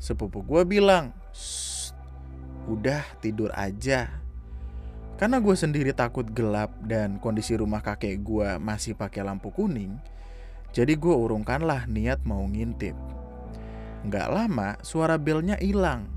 Sepupu 0.00 0.40
gue 0.40 0.64
bilang, 0.64 1.12
udah 2.72 3.04
tidur 3.20 3.52
aja. 3.52 4.08
Karena 5.20 5.44
gue 5.44 5.52
sendiri 5.52 5.92
takut 5.92 6.24
gelap 6.24 6.72
dan 6.88 7.20
kondisi 7.20 7.52
rumah 7.52 7.84
kakek 7.84 8.16
gue 8.24 8.48
masih 8.56 8.96
pakai 8.96 9.20
lampu 9.20 9.52
kuning, 9.52 10.00
jadi 10.72 10.96
gue 10.96 11.12
urungkanlah 11.12 11.84
niat 11.84 12.24
mau 12.24 12.48
ngintip. 12.48 13.17
Nggak 14.08 14.28
lama, 14.32 14.80
suara 14.80 15.20
belnya 15.20 15.60
hilang. 15.60 16.08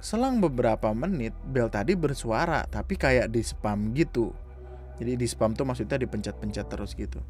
Selang 0.00 0.40
beberapa 0.40 0.88
menit, 0.96 1.36
bel 1.44 1.68
tadi 1.68 1.92
bersuara, 1.92 2.64
tapi 2.64 2.96
kayak 2.96 3.28
di 3.28 3.44
spam 3.44 3.92
gitu. 3.92 4.32
Jadi 4.96 5.20
di 5.20 5.26
spam 5.28 5.52
tuh 5.52 5.68
maksudnya 5.68 6.00
dipencet-pencet 6.00 6.64
terus 6.72 6.96
gitu. 6.96 7.20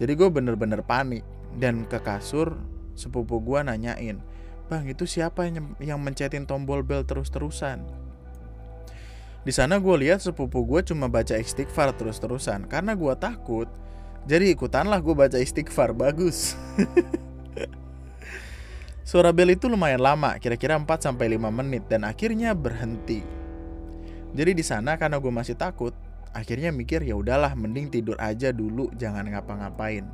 Jadi 0.00 0.12
gue 0.16 0.28
bener-bener 0.32 0.80
panik 0.80 1.20
dan 1.60 1.84
ke 1.84 2.00
kasur 2.00 2.56
sepupu 2.96 3.44
gue 3.44 3.60
nanyain, 3.60 4.18
bang 4.72 4.84
itu 4.88 5.04
siapa 5.04 5.44
yang 5.44 5.76
yang 5.78 6.00
mencetin 6.00 6.48
tombol 6.48 6.80
bel 6.80 7.04
terus-terusan? 7.04 7.84
Di 9.44 9.52
sana 9.52 9.76
gue 9.76 9.96
lihat 10.00 10.24
sepupu 10.24 10.64
gue 10.64 10.80
cuma 10.80 11.12
baca 11.12 11.36
istighfar 11.36 11.92
terus-terusan 11.92 12.64
karena 12.72 12.96
gue 12.96 13.12
takut. 13.20 13.68
Jadi 14.24 14.56
ikutanlah 14.56 15.04
gue 15.04 15.12
baca 15.12 15.36
istighfar 15.36 15.92
bagus. 15.92 16.56
Suara 19.04 19.36
bel 19.36 19.52
itu 19.52 19.68
lumayan 19.68 20.00
lama, 20.00 20.40
kira-kira 20.40 20.80
4 20.80 20.88
sampai 20.96 21.36
5 21.36 21.52
menit 21.52 21.84
dan 21.92 22.08
akhirnya 22.08 22.56
berhenti. 22.56 23.20
Jadi 24.32 24.56
di 24.56 24.64
sana 24.64 24.96
karena 24.96 25.20
gue 25.20 25.28
masih 25.28 25.60
takut, 25.60 25.92
akhirnya 26.32 26.72
mikir 26.72 27.04
ya 27.04 27.12
udahlah 27.12 27.52
mending 27.52 27.92
tidur 27.92 28.16
aja 28.16 28.48
dulu 28.48 28.88
jangan 28.96 29.28
ngapa-ngapain. 29.28 30.08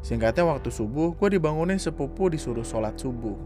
Singkatnya 0.00 0.48
waktu 0.48 0.72
subuh 0.72 1.12
gue 1.12 1.28
dibangunin 1.36 1.76
sepupu 1.76 2.32
disuruh 2.32 2.64
sholat 2.64 2.96
subuh. 2.96 3.36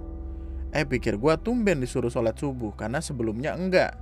Eh 0.70 0.86
pikir 0.86 1.18
gue 1.18 1.34
tumben 1.42 1.82
disuruh 1.82 2.14
sholat 2.14 2.38
subuh 2.38 2.70
karena 2.78 3.02
sebelumnya 3.02 3.58
enggak. 3.58 3.98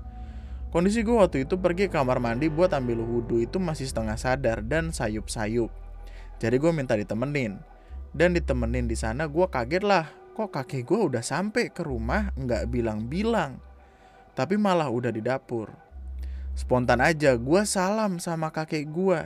Kondisi 0.68 1.00
gue 1.00 1.16
waktu 1.16 1.48
itu 1.48 1.56
pergi 1.56 1.88
ke 1.88 1.96
kamar 1.96 2.20
mandi 2.20 2.52
buat 2.52 2.76
ambil 2.76 3.00
wudhu 3.00 3.40
itu 3.40 3.56
masih 3.56 3.88
setengah 3.88 4.20
sadar 4.20 4.60
dan 4.60 4.92
sayup-sayup. 4.92 5.72
Jadi 6.36 6.56
gue 6.60 6.72
minta 6.76 6.92
ditemenin. 6.92 7.56
Dan 8.12 8.36
ditemenin 8.36 8.84
di 8.84 8.96
sana 9.00 9.24
gue 9.24 9.48
kaget 9.48 9.84
lah 9.88 10.21
kok 10.32 10.50
kakek 10.52 10.88
gue 10.88 11.00
udah 11.12 11.24
sampai 11.24 11.70
ke 11.70 11.84
rumah 11.84 12.32
nggak 12.34 12.68
bilang-bilang 12.72 13.60
tapi 14.32 14.56
malah 14.56 14.88
udah 14.88 15.12
di 15.12 15.20
dapur 15.20 15.82
Spontan 16.52 17.00
aja 17.00 17.32
gue 17.40 17.62
salam 17.64 18.20
sama 18.20 18.52
kakek 18.52 18.84
gue. 18.92 19.20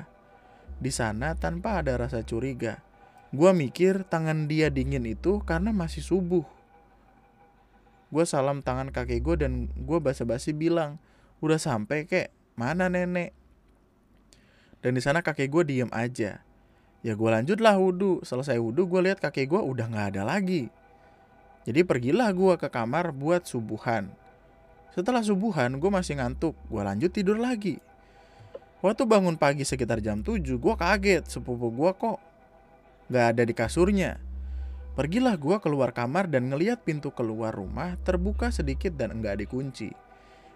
Di 0.79 0.95
sana 0.95 1.35
tanpa 1.35 1.83
ada 1.83 1.99
rasa 1.99 2.23
curiga. 2.23 2.79
Gue 3.35 3.51
mikir 3.51 4.07
tangan 4.07 4.47
dia 4.47 4.71
dingin 4.71 5.03
itu 5.03 5.43
karena 5.43 5.75
masih 5.75 6.07
subuh. 6.07 6.47
Gue 8.15 8.23
salam 8.23 8.63
tangan 8.63 8.95
kakek 8.95 9.19
gue 9.27 9.35
dan 9.43 9.67
gue 9.75 9.99
basa-basi 9.99 10.55
bilang, 10.55 11.03
udah 11.43 11.59
sampai 11.59 12.07
kek, 12.07 12.31
mana 12.55 12.87
nenek? 12.87 13.35
Dan 14.79 14.95
di 14.95 15.03
sana 15.03 15.27
kakek 15.27 15.51
gue 15.51 15.63
diem 15.67 15.91
aja. 15.91 16.47
Ya 17.03 17.13
gue 17.19 17.27
lanjutlah 17.27 17.75
wudhu. 17.75 18.23
Selesai 18.23 18.63
wudhu 18.63 18.87
gue 18.87 19.11
lihat 19.11 19.19
kakek 19.19 19.51
gue 19.51 19.59
udah 19.59 19.91
nggak 19.91 20.15
ada 20.15 20.23
lagi. 20.23 20.71
Jadi 21.67 21.83
pergilah 21.83 22.31
gue 22.31 22.55
ke 22.55 22.71
kamar 22.71 23.11
buat 23.11 23.43
subuhan. 23.43 24.07
Setelah 24.95 25.21
subuhan, 25.21 25.77
gue 25.77 25.91
masih 25.91 26.17
ngantuk. 26.23 26.55
Gue 26.71 26.81
lanjut 26.81 27.11
tidur 27.11 27.37
lagi. 27.37 27.83
Waktu 28.81 29.03
bangun 29.03 29.35
pagi 29.35 29.67
sekitar 29.67 29.99
jam 29.99 30.23
7, 30.23 30.47
gue 30.47 30.75
kaget. 30.79 31.27
Sepupu 31.27 31.75
gue 31.75 31.91
kok 31.91 32.23
gak 33.11 33.27
ada 33.35 33.43
di 33.43 33.51
kasurnya. 33.51 34.23
Pergilah 34.95 35.37
gue 35.37 35.59
keluar 35.61 35.93
kamar 35.93 36.31
dan 36.31 36.49
ngeliat 36.49 36.81
pintu 36.81 37.13
keluar 37.13 37.53
rumah 37.53 38.01
terbuka 38.01 38.49
sedikit 38.49 38.97
dan 38.97 39.21
enggak 39.21 39.43
dikunci. 39.45 39.93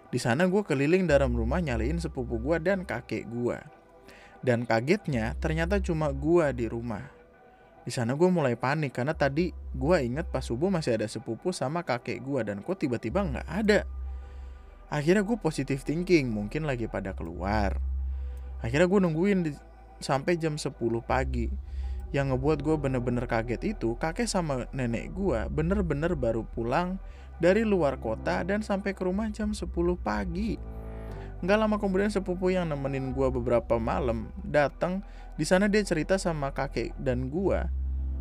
Di 0.09 0.19
sana 0.19 0.49
gue 0.49 0.63
keliling 0.65 1.05
dalam 1.05 1.37
rumah 1.37 1.61
nyalain 1.61 2.01
sepupu 2.01 2.41
gue 2.41 2.57
dan 2.57 2.81
kakek 2.87 3.29
gue. 3.29 3.61
Dan 4.41 4.65
kagetnya 4.65 5.37
ternyata 5.37 5.77
cuma 5.77 6.09
gue 6.09 6.49
di 6.57 6.65
rumah. 6.65 7.20
Di 7.81 7.89
sana 7.89 8.13
gue 8.13 8.29
mulai 8.29 8.53
panik 8.53 8.93
karena 8.93 9.17
tadi 9.17 9.49
gue 9.73 9.97
inget 10.05 10.29
pas 10.29 10.45
subuh 10.45 10.69
masih 10.69 11.01
ada 11.01 11.09
sepupu 11.09 11.49
sama 11.49 11.81
kakek 11.81 12.21
gue 12.21 12.41
dan 12.45 12.61
kok 12.61 12.77
tiba-tiba 12.77 13.25
nggak 13.25 13.47
ada. 13.49 13.89
Akhirnya 14.91 15.25
gue 15.25 15.37
positif 15.39 15.81
thinking 15.81 16.29
mungkin 16.29 16.69
lagi 16.69 16.85
pada 16.85 17.17
keluar. 17.17 17.81
Akhirnya 18.61 18.85
gue 18.85 18.99
nungguin 19.01 19.39
di, 19.49 19.51
sampai 19.97 20.37
jam 20.37 20.61
10 20.61 20.77
pagi. 21.01 21.49
Yang 22.11 22.35
ngebuat 22.35 22.59
gue 22.61 22.75
bener-bener 22.75 23.25
kaget 23.25 23.73
itu 23.73 23.95
kakek 23.97 24.27
sama 24.27 24.67
nenek 24.75 25.15
gue 25.15 25.47
bener-bener 25.47 26.11
baru 26.13 26.43
pulang 26.43 26.99
dari 27.41 27.65
luar 27.65 27.97
kota 27.97 28.45
dan 28.45 28.61
sampai 28.61 28.93
ke 28.93 29.01
rumah 29.01 29.31
jam 29.33 29.55
10 29.55 29.65
pagi. 29.97 30.59
Nggak 31.41 31.57
lama 31.57 31.81
kemudian 31.81 32.13
sepupu 32.13 32.53
yang 32.53 32.69
nemenin 32.69 33.17
gue 33.17 33.27
beberapa 33.33 33.81
malam 33.81 34.29
datang 34.45 35.01
di 35.41 35.45
sana 35.49 35.65
dia 35.65 35.81
cerita 35.81 36.21
sama 36.21 36.53
kakek 36.53 36.93
dan 37.01 37.33
gue 37.33 37.65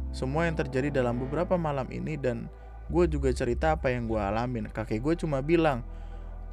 semua 0.08 0.48
yang 0.48 0.56
terjadi 0.56 0.88
dalam 0.88 1.20
beberapa 1.20 1.60
malam 1.60 1.84
ini 1.92 2.16
dan 2.16 2.48
gue 2.88 3.04
juga 3.12 3.28
cerita 3.36 3.76
apa 3.76 3.92
yang 3.92 4.08
gue 4.08 4.16
alamin 4.16 4.72
kakek 4.72 5.04
gue 5.04 5.14
cuma 5.20 5.44
bilang 5.44 5.84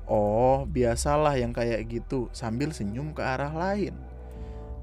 Oh, 0.07 0.63
biasalah 0.63 1.35
yang 1.35 1.51
kayak 1.51 1.83
gitu 1.91 2.31
sambil 2.31 2.71
senyum 2.71 3.11
ke 3.11 3.19
arah 3.19 3.51
lain. 3.51 3.91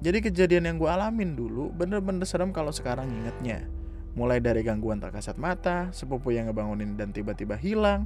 Jadi 0.04 0.20
kejadian 0.20 0.68
yang 0.68 0.76
gue 0.76 0.84
alamin 0.84 1.32
dulu 1.32 1.72
bener-bener 1.72 2.28
serem 2.28 2.52
kalau 2.52 2.68
sekarang 2.68 3.08
ingetnya. 3.08 3.64
Mulai 4.20 4.44
dari 4.44 4.60
gangguan 4.60 5.00
tak 5.00 5.16
kasat 5.16 5.40
mata, 5.40 5.88
sepupu 5.96 6.36
yang 6.36 6.52
ngebangunin 6.52 7.00
dan 7.00 7.08
tiba-tiba 7.08 7.56
hilang, 7.56 8.04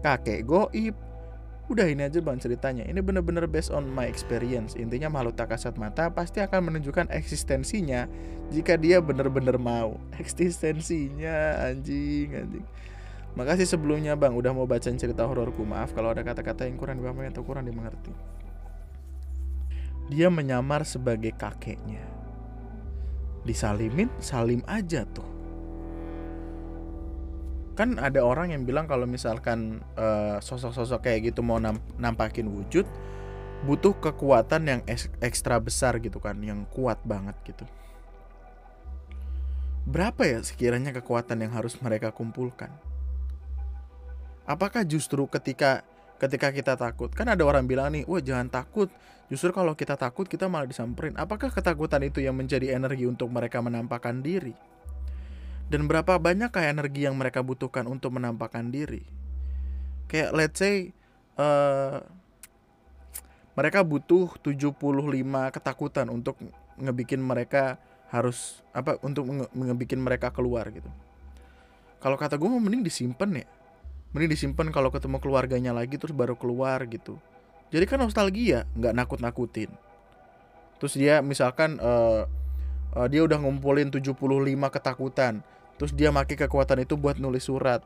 kakek 0.00 0.48
goib. 0.48 0.96
Udah 1.66 1.82
ini 1.90 2.06
aja 2.06 2.22
bang 2.22 2.38
ceritanya. 2.38 2.86
Ini 2.86 3.02
bener-bener 3.02 3.50
based 3.50 3.74
on 3.74 3.90
my 3.90 4.06
experience. 4.06 4.78
Intinya 4.78 5.10
makhluk 5.10 5.34
tak 5.34 5.50
kasat 5.50 5.74
mata 5.74 6.14
pasti 6.14 6.38
akan 6.38 6.70
menunjukkan 6.70 7.10
eksistensinya 7.10 8.06
jika 8.54 8.78
dia 8.78 9.02
bener-bener 9.02 9.58
mau. 9.58 9.98
Eksistensinya 10.22 11.66
anjing 11.66 12.38
anjing. 12.38 12.66
Makasih 13.34 13.66
sebelumnya 13.66 14.14
bang 14.14 14.32
udah 14.32 14.54
mau 14.54 14.64
bacain 14.64 14.94
cerita 14.94 15.26
hororku. 15.26 15.66
Maaf 15.66 15.90
kalau 15.90 16.14
ada 16.14 16.22
kata-kata 16.22 16.70
yang 16.70 16.78
kurang 16.78 17.02
dipahami 17.02 17.34
atau 17.34 17.42
kurang 17.42 17.66
dimengerti. 17.66 18.14
Dia 20.06 20.30
menyamar 20.30 20.86
sebagai 20.86 21.34
kakeknya. 21.34 22.00
Disalimin, 23.42 24.06
salim 24.22 24.62
aja 24.70 25.02
tuh. 25.02 25.35
Kan 27.76 28.00
ada 28.00 28.24
orang 28.24 28.50
yang 28.56 28.64
bilang 28.64 28.88
kalau 28.88 29.04
misalkan 29.04 29.84
sosok 30.40 30.72
sosok-sosok 30.72 31.00
kayak 31.06 31.30
gitu 31.30 31.44
mau 31.44 31.60
nampakin 32.00 32.48
wujud, 32.48 32.88
butuh 33.68 33.94
kekuatan 34.00 34.62
yang 34.64 34.80
ekstra 35.20 35.60
besar 35.60 36.00
gitu 36.00 36.16
kan, 36.18 36.40
yang 36.40 36.64
kuat 36.72 36.96
banget 37.04 37.36
gitu. 37.44 37.68
Berapa 39.86 40.26
ya 40.26 40.40
sekiranya 40.42 40.90
kekuatan 40.96 41.44
yang 41.44 41.52
harus 41.54 41.76
mereka 41.78 42.10
kumpulkan? 42.10 42.72
apakah 44.46 44.86
justru 44.86 45.26
ketika 45.26 45.82
ketika 46.16 46.48
kita 46.54 46.78
takut 46.78 47.12
kan 47.12 47.28
ada 47.28 47.42
orang 47.44 47.66
bilang 47.66 47.92
nih 47.92 48.06
wah 48.06 48.22
jangan 48.22 48.48
takut 48.48 48.88
justru 49.28 49.50
kalau 49.52 49.74
kita 49.74 49.98
takut 49.98 50.24
kita 50.24 50.46
malah 50.46 50.70
disamperin 50.70 51.12
apakah 51.18 51.50
ketakutan 51.52 52.00
itu 52.06 52.22
yang 52.22 52.38
menjadi 52.38 52.72
energi 52.78 53.04
untuk 53.04 53.28
mereka 53.28 53.60
menampakkan 53.60 54.22
diri 54.22 54.54
dan 55.66 55.90
berapa 55.90 56.18
banyak 56.18 56.50
kayak 56.50 56.78
energi 56.78 57.06
yang 57.06 57.18
mereka 57.18 57.42
butuhkan 57.42 57.84
untuk 57.90 58.14
menampakkan 58.14 58.70
diri. 58.70 59.02
Kayak 60.06 60.30
let's 60.34 60.58
say 60.62 60.94
uh, 61.36 62.02
mereka 63.58 63.82
butuh 63.82 64.36
75 64.40 64.78
ketakutan 65.50 66.06
untuk 66.12 66.38
ngebikin 66.78 67.18
mereka 67.18 67.80
harus 68.06 68.62
apa 68.70 69.02
untuk 69.02 69.26
nge 69.26 69.46
ngebikin 69.50 69.98
mereka 69.98 70.30
keluar 70.30 70.70
gitu. 70.70 70.88
Kalau 71.98 72.14
kata 72.14 72.38
gue 72.38 72.46
mending 72.46 72.86
disimpan 72.86 73.42
ya. 73.42 73.46
Mending 74.14 74.30
disimpan 74.30 74.70
kalau 74.70 74.94
ketemu 74.94 75.18
keluarganya 75.18 75.74
lagi 75.74 75.98
terus 75.98 76.14
baru 76.14 76.38
keluar 76.38 76.86
gitu. 76.86 77.18
Jadi 77.74 77.84
kan 77.90 77.98
nostalgia 77.98 78.62
nggak 78.78 78.94
nakut 78.94 79.18
nakutin 79.18 79.74
terus 80.76 80.94
dia 80.96 81.24
misalkan 81.24 81.80
uh, 81.80 82.28
uh, 82.92 83.06
dia 83.08 83.24
udah 83.24 83.40
ngumpulin 83.40 83.88
75 83.88 84.12
ketakutan 84.68 85.40
terus 85.76 85.92
dia 85.92 86.12
make 86.12 86.36
kekuatan 86.36 86.84
itu 86.84 86.96
buat 86.96 87.16
nulis 87.20 87.48
surat. 87.48 87.84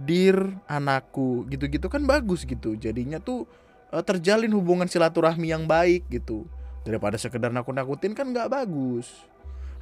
Dir 0.00 0.56
anakku 0.64 1.44
gitu-gitu 1.52 1.92
kan 1.92 2.04
bagus 2.08 2.48
gitu. 2.48 2.76
Jadinya 2.78 3.20
tuh 3.20 3.44
uh, 3.92 4.00
terjalin 4.00 4.52
hubungan 4.54 4.88
silaturahmi 4.88 5.52
yang 5.52 5.68
baik 5.68 6.08
gitu. 6.08 6.48
Daripada 6.86 7.20
sekedar 7.20 7.52
nakut-nakutin 7.52 8.16
kan 8.16 8.32
nggak 8.32 8.48
bagus. 8.48 9.28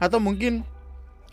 Atau 0.02 0.18
mungkin 0.18 0.66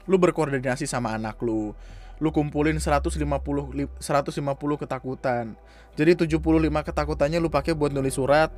lu 0.05 0.21
berkoordinasi 0.21 0.85
sama 0.85 1.17
anak 1.17 1.41
lu. 1.41 1.73
Lu 2.21 2.29
kumpulin 2.31 2.77
150 2.77 3.17
150 3.17 4.81
ketakutan. 4.81 5.57
Jadi 5.95 6.11
75 6.27 6.37
ketakutannya 6.85 7.39
lu 7.41 7.49
pakai 7.49 7.73
buat 7.73 7.91
nulis 7.91 8.15
surat 8.15 8.53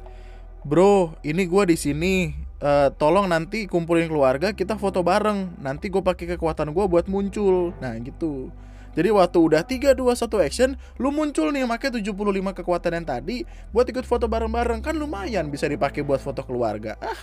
bro 0.65 1.13
ini 1.21 1.45
gua 1.45 1.67
di 1.67 1.77
sini. 1.77 2.45
Uh, 2.57 2.89
tolong 2.97 3.29
nanti 3.29 3.69
kumpulin 3.69 4.09
keluarga 4.09 4.49
kita 4.49 4.81
foto 4.81 5.05
bareng. 5.05 5.61
Nanti 5.61 5.93
gue 5.93 6.01
pakai 6.01 6.33
kekuatan 6.33 6.73
gue 6.73 6.85
buat 6.89 7.05
muncul. 7.05 7.77
Nah 7.77 7.93
gitu. 8.01 8.49
Jadi 8.97 9.13
waktu 9.13 9.37
udah 9.37 9.61
3, 9.61 9.93
2, 9.93 10.09
1 10.09 10.25
action 10.41 10.73
Lu 10.97 11.13
muncul 11.13 11.53
nih 11.53 11.69
pakai 11.69 12.01
75 12.01 12.17
kekuatan 12.57 12.97
yang 12.97 13.05
tadi 13.05 13.45
Buat 13.69 13.93
ikut 13.93 14.09
foto 14.09 14.25
bareng-bareng. 14.25 14.81
Kan 14.81 14.97
lumayan 14.97 15.53
bisa 15.53 15.69
dipakai 15.69 16.01
buat 16.01 16.17
foto 16.17 16.41
keluarga. 16.41 16.97
Ah 16.97 17.21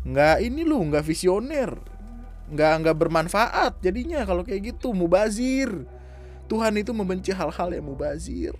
nggak 0.00 0.42
ini 0.42 0.66
lu 0.66 0.82
nggak 0.82 1.06
visioner. 1.06 1.78
Nggak 2.50 2.72
nggak 2.82 2.96
bermanfaat 2.98 3.78
jadinya 3.78 4.26
kalau 4.26 4.42
kayak 4.42 4.74
gitu. 4.74 4.90
Mubazir. 4.90 5.86
Tuhan 6.50 6.74
itu 6.74 6.90
membenci 6.90 7.30
hal-hal 7.30 7.70
yang 7.70 7.86
mubazir 7.86 8.58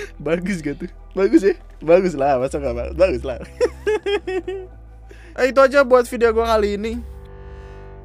bagus 0.26 0.60
gak 0.64 0.80
tuh 0.80 0.90
bagus 1.12 1.42
ya 1.42 1.54
bagus 1.80 2.14
lah 2.14 2.38
masa 2.38 2.60
gak 2.60 2.96
bagus 2.96 3.22
lah 3.24 3.38
eh, 5.40 5.46
itu 5.48 5.60
aja 5.60 5.84
buat 5.86 6.04
video 6.06 6.30
gue 6.34 6.46
kali 6.46 6.76
ini 6.76 6.92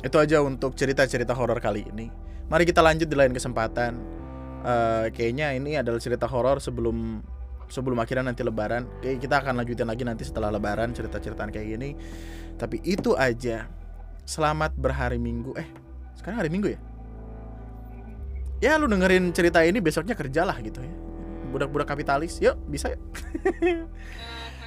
itu 0.05 0.21
aja 0.21 0.37
untuk 0.45 0.77
cerita-cerita 0.77 1.33
horor 1.33 1.57
kali 1.57 1.89
ini. 1.89 2.13
Mari 2.45 2.69
kita 2.69 2.85
lanjut 2.85 3.09
di 3.09 3.17
lain 3.17 3.33
kesempatan. 3.33 3.97
Uh, 4.61 5.09
kayaknya 5.09 5.57
ini 5.57 5.81
adalah 5.81 5.97
cerita 5.97 6.29
horor 6.29 6.61
sebelum 6.61 7.25
sebelum 7.65 7.97
akhirnya 7.97 8.29
nanti 8.29 8.45
lebaran. 8.45 8.85
Kayak 9.01 9.17
kita 9.25 9.35
akan 9.41 9.53
lanjutin 9.57 9.89
lagi 9.89 10.05
nanti 10.05 10.21
setelah 10.21 10.53
lebaran 10.53 10.93
cerita-ceritaan 10.93 11.49
kayak 11.49 11.67
gini. 11.73 11.97
Tapi 12.53 12.85
itu 12.85 13.17
aja. 13.17 13.65
Selamat 14.29 14.77
berhari 14.77 15.17
Minggu. 15.17 15.57
Eh, 15.57 15.65
sekarang 16.21 16.37
hari 16.37 16.53
Minggu 16.53 16.69
ya? 16.69 16.79
Ya 18.61 18.77
lu 18.77 18.85
dengerin 18.85 19.33
cerita 19.33 19.65
ini 19.65 19.81
besoknya 19.81 20.13
kerjalah 20.13 20.61
gitu 20.61 20.85
ya. 20.85 20.93
Budak-budak 21.55 21.87
kapitalis. 21.87 22.43
Yuk, 22.43 22.59
bisa 22.67 22.91
ya. 22.91 22.99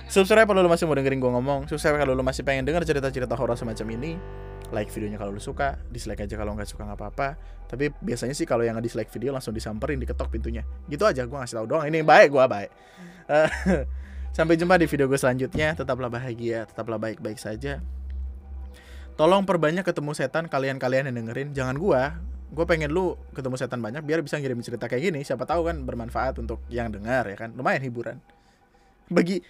Subscribe 0.08 0.48
kalau 0.48 0.64
lu 0.64 0.72
masih 0.72 0.88
mau 0.88 0.96
dengerin 0.96 1.20
gue 1.20 1.28
ngomong. 1.28 1.68
Subscribe 1.68 2.00
kalau 2.00 2.16
lu 2.16 2.24
masih 2.24 2.40
pengen 2.40 2.64
denger 2.64 2.88
cerita-cerita 2.88 3.36
horor 3.36 3.60
semacam 3.60 3.92
ini. 3.92 4.16
Like 4.72 4.88
videonya 4.88 5.20
kalau 5.20 5.36
lu 5.36 5.40
suka 5.40 5.76
dislike 5.92 6.24
aja 6.24 6.32
kalau 6.40 6.56
nggak 6.56 6.64
suka 6.64 6.88
nggak 6.88 6.96
apa-apa. 6.96 7.36
Tapi 7.68 7.92
biasanya 8.00 8.32
sih 8.32 8.48
kalau 8.48 8.64
yang 8.64 8.80
nggak 8.80 8.88
dislike 8.88 9.12
video 9.12 9.36
langsung 9.36 9.52
disamperin 9.52 10.00
diketok 10.00 10.32
pintunya. 10.32 10.64
Gitu 10.88 11.04
aja 11.04 11.28
gue 11.28 11.36
ngasih 11.36 11.60
tau 11.60 11.68
doang. 11.68 11.84
Ini 11.84 12.00
baik 12.00 12.32
gue 12.32 12.40
baik. 12.40 12.70
Sampai 14.36 14.56
jumpa 14.56 14.80
di 14.80 14.88
video 14.88 15.12
gue 15.12 15.20
selanjutnya. 15.20 15.76
Tetaplah 15.76 16.08
bahagia 16.08 16.64
tetaplah 16.64 16.96
baik-baik 16.96 17.36
saja. 17.36 17.84
Tolong 19.20 19.44
perbanyak 19.44 19.84
ketemu 19.84 20.16
setan 20.16 20.48
kalian-kalian 20.48 21.12
yang 21.12 21.16
dengerin. 21.20 21.48
Jangan 21.52 21.76
gue 21.76 22.02
gue 22.48 22.64
pengen 22.64 22.90
lu 22.90 23.14
ketemu 23.36 23.56
setan 23.60 23.80
banyak 23.84 24.00
biar 24.04 24.24
bisa 24.24 24.40
ngirim 24.40 24.60
cerita 24.64 24.88
kayak 24.88 25.12
gini 25.12 25.20
siapa 25.20 25.44
tahu 25.44 25.68
kan 25.68 25.84
bermanfaat 25.84 26.40
untuk 26.40 26.64
yang 26.72 26.88
dengar 26.88 27.28
ya 27.28 27.36
kan 27.36 27.52
lumayan 27.52 27.84
hiburan 27.84 28.16
bagi 29.08 29.40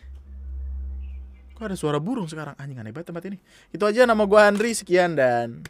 Kok 1.58 1.66
ada 1.66 1.74
suara 1.74 1.98
burung 1.98 2.30
sekarang? 2.30 2.54
Anjing 2.54 2.78
aneh 2.78 2.94
banget 2.94 3.11
tempat 3.11 3.26
ini. 3.26 3.42
Itu 3.74 3.82
aja 3.82 4.06
nama 4.06 4.30
gue 4.30 4.38
Andri, 4.38 4.78
sekian 4.78 5.18
dan... 5.18 5.66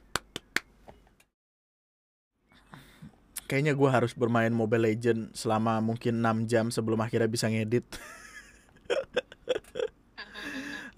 Kayaknya 3.49 3.73
gue 3.73 3.89
harus 3.89 4.13
bermain 4.13 4.53
Mobile 4.53 4.93
Legend 4.93 5.33
selama 5.33 5.81
mungkin 5.81 6.21
6 6.21 6.45
jam 6.45 6.69
sebelum 6.69 7.01
akhirnya 7.01 7.25
bisa 7.25 7.49
ngedit. 7.49 7.89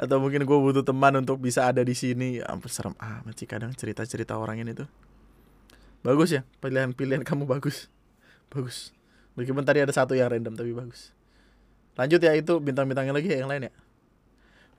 Atau 0.02 0.18
mungkin 0.18 0.42
gue 0.42 0.58
butuh 0.58 0.82
teman 0.82 1.22
untuk 1.22 1.38
bisa 1.38 1.70
ada 1.70 1.86
di 1.86 1.94
sini. 1.94 2.42
Ya 2.42 2.50
ampun 2.50 2.66
serem 2.66 2.98
amat 2.98 3.38
sih 3.38 3.46
kadang 3.46 3.70
cerita-cerita 3.70 4.34
orang 4.34 4.58
ini 4.58 4.74
tuh. 4.74 4.90
Bagus 6.00 6.32
ya, 6.32 6.42
pilihan-pilihan 6.64 7.20
kamu 7.20 7.44
bagus. 7.44 7.92
Bagus. 8.48 8.96
Meskipun 9.36 9.62
tadi 9.62 9.84
ada 9.84 9.92
satu 9.92 10.16
yang 10.16 10.32
random 10.32 10.56
tapi 10.56 10.72
bagus. 10.72 11.12
Lanjut 11.94 12.20
ya 12.22 12.32
itu 12.32 12.56
bintang-bintangnya 12.56 13.12
lagi 13.12 13.28
ya 13.28 13.44
yang 13.44 13.50
lain 13.52 13.68
ya. 13.68 13.72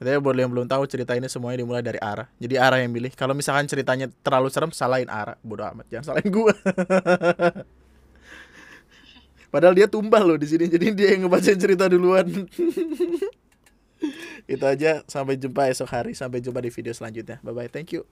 Katanya 0.01 0.17
buat 0.17 0.33
yang 0.33 0.49
belum 0.49 0.65
tahu 0.65 0.81
cerita 0.89 1.13
ini 1.13 1.29
semuanya 1.29 1.61
dimulai 1.61 1.85
dari 1.85 2.01
Ara. 2.01 2.25
Jadi 2.41 2.57
Ara 2.57 2.81
yang 2.81 2.89
milih. 2.89 3.13
Kalau 3.13 3.37
misalkan 3.37 3.69
ceritanya 3.69 4.09
terlalu 4.25 4.49
serem, 4.49 4.73
salahin 4.73 5.05
Ara. 5.05 5.37
Bodoh 5.45 5.69
amat, 5.69 5.85
jangan 5.93 6.09
salahin 6.09 6.33
gue. 6.33 6.49
Padahal 9.53 9.77
dia 9.77 9.85
tumbal 9.85 10.25
loh 10.25 10.41
di 10.41 10.49
sini. 10.49 10.65
Jadi 10.65 10.89
dia 10.97 11.13
yang 11.13 11.29
ngebacain 11.29 11.53
cerita 11.53 11.85
duluan. 11.85 12.25
Itu 14.49 14.65
aja. 14.65 15.05
Sampai 15.05 15.37
jumpa 15.37 15.69
esok 15.69 15.93
hari. 15.93 16.17
Sampai 16.17 16.41
jumpa 16.41 16.65
di 16.65 16.73
video 16.73 16.97
selanjutnya. 16.97 17.37
Bye 17.45 17.53
bye. 17.53 17.69
Thank 17.69 17.93
you. 17.93 18.09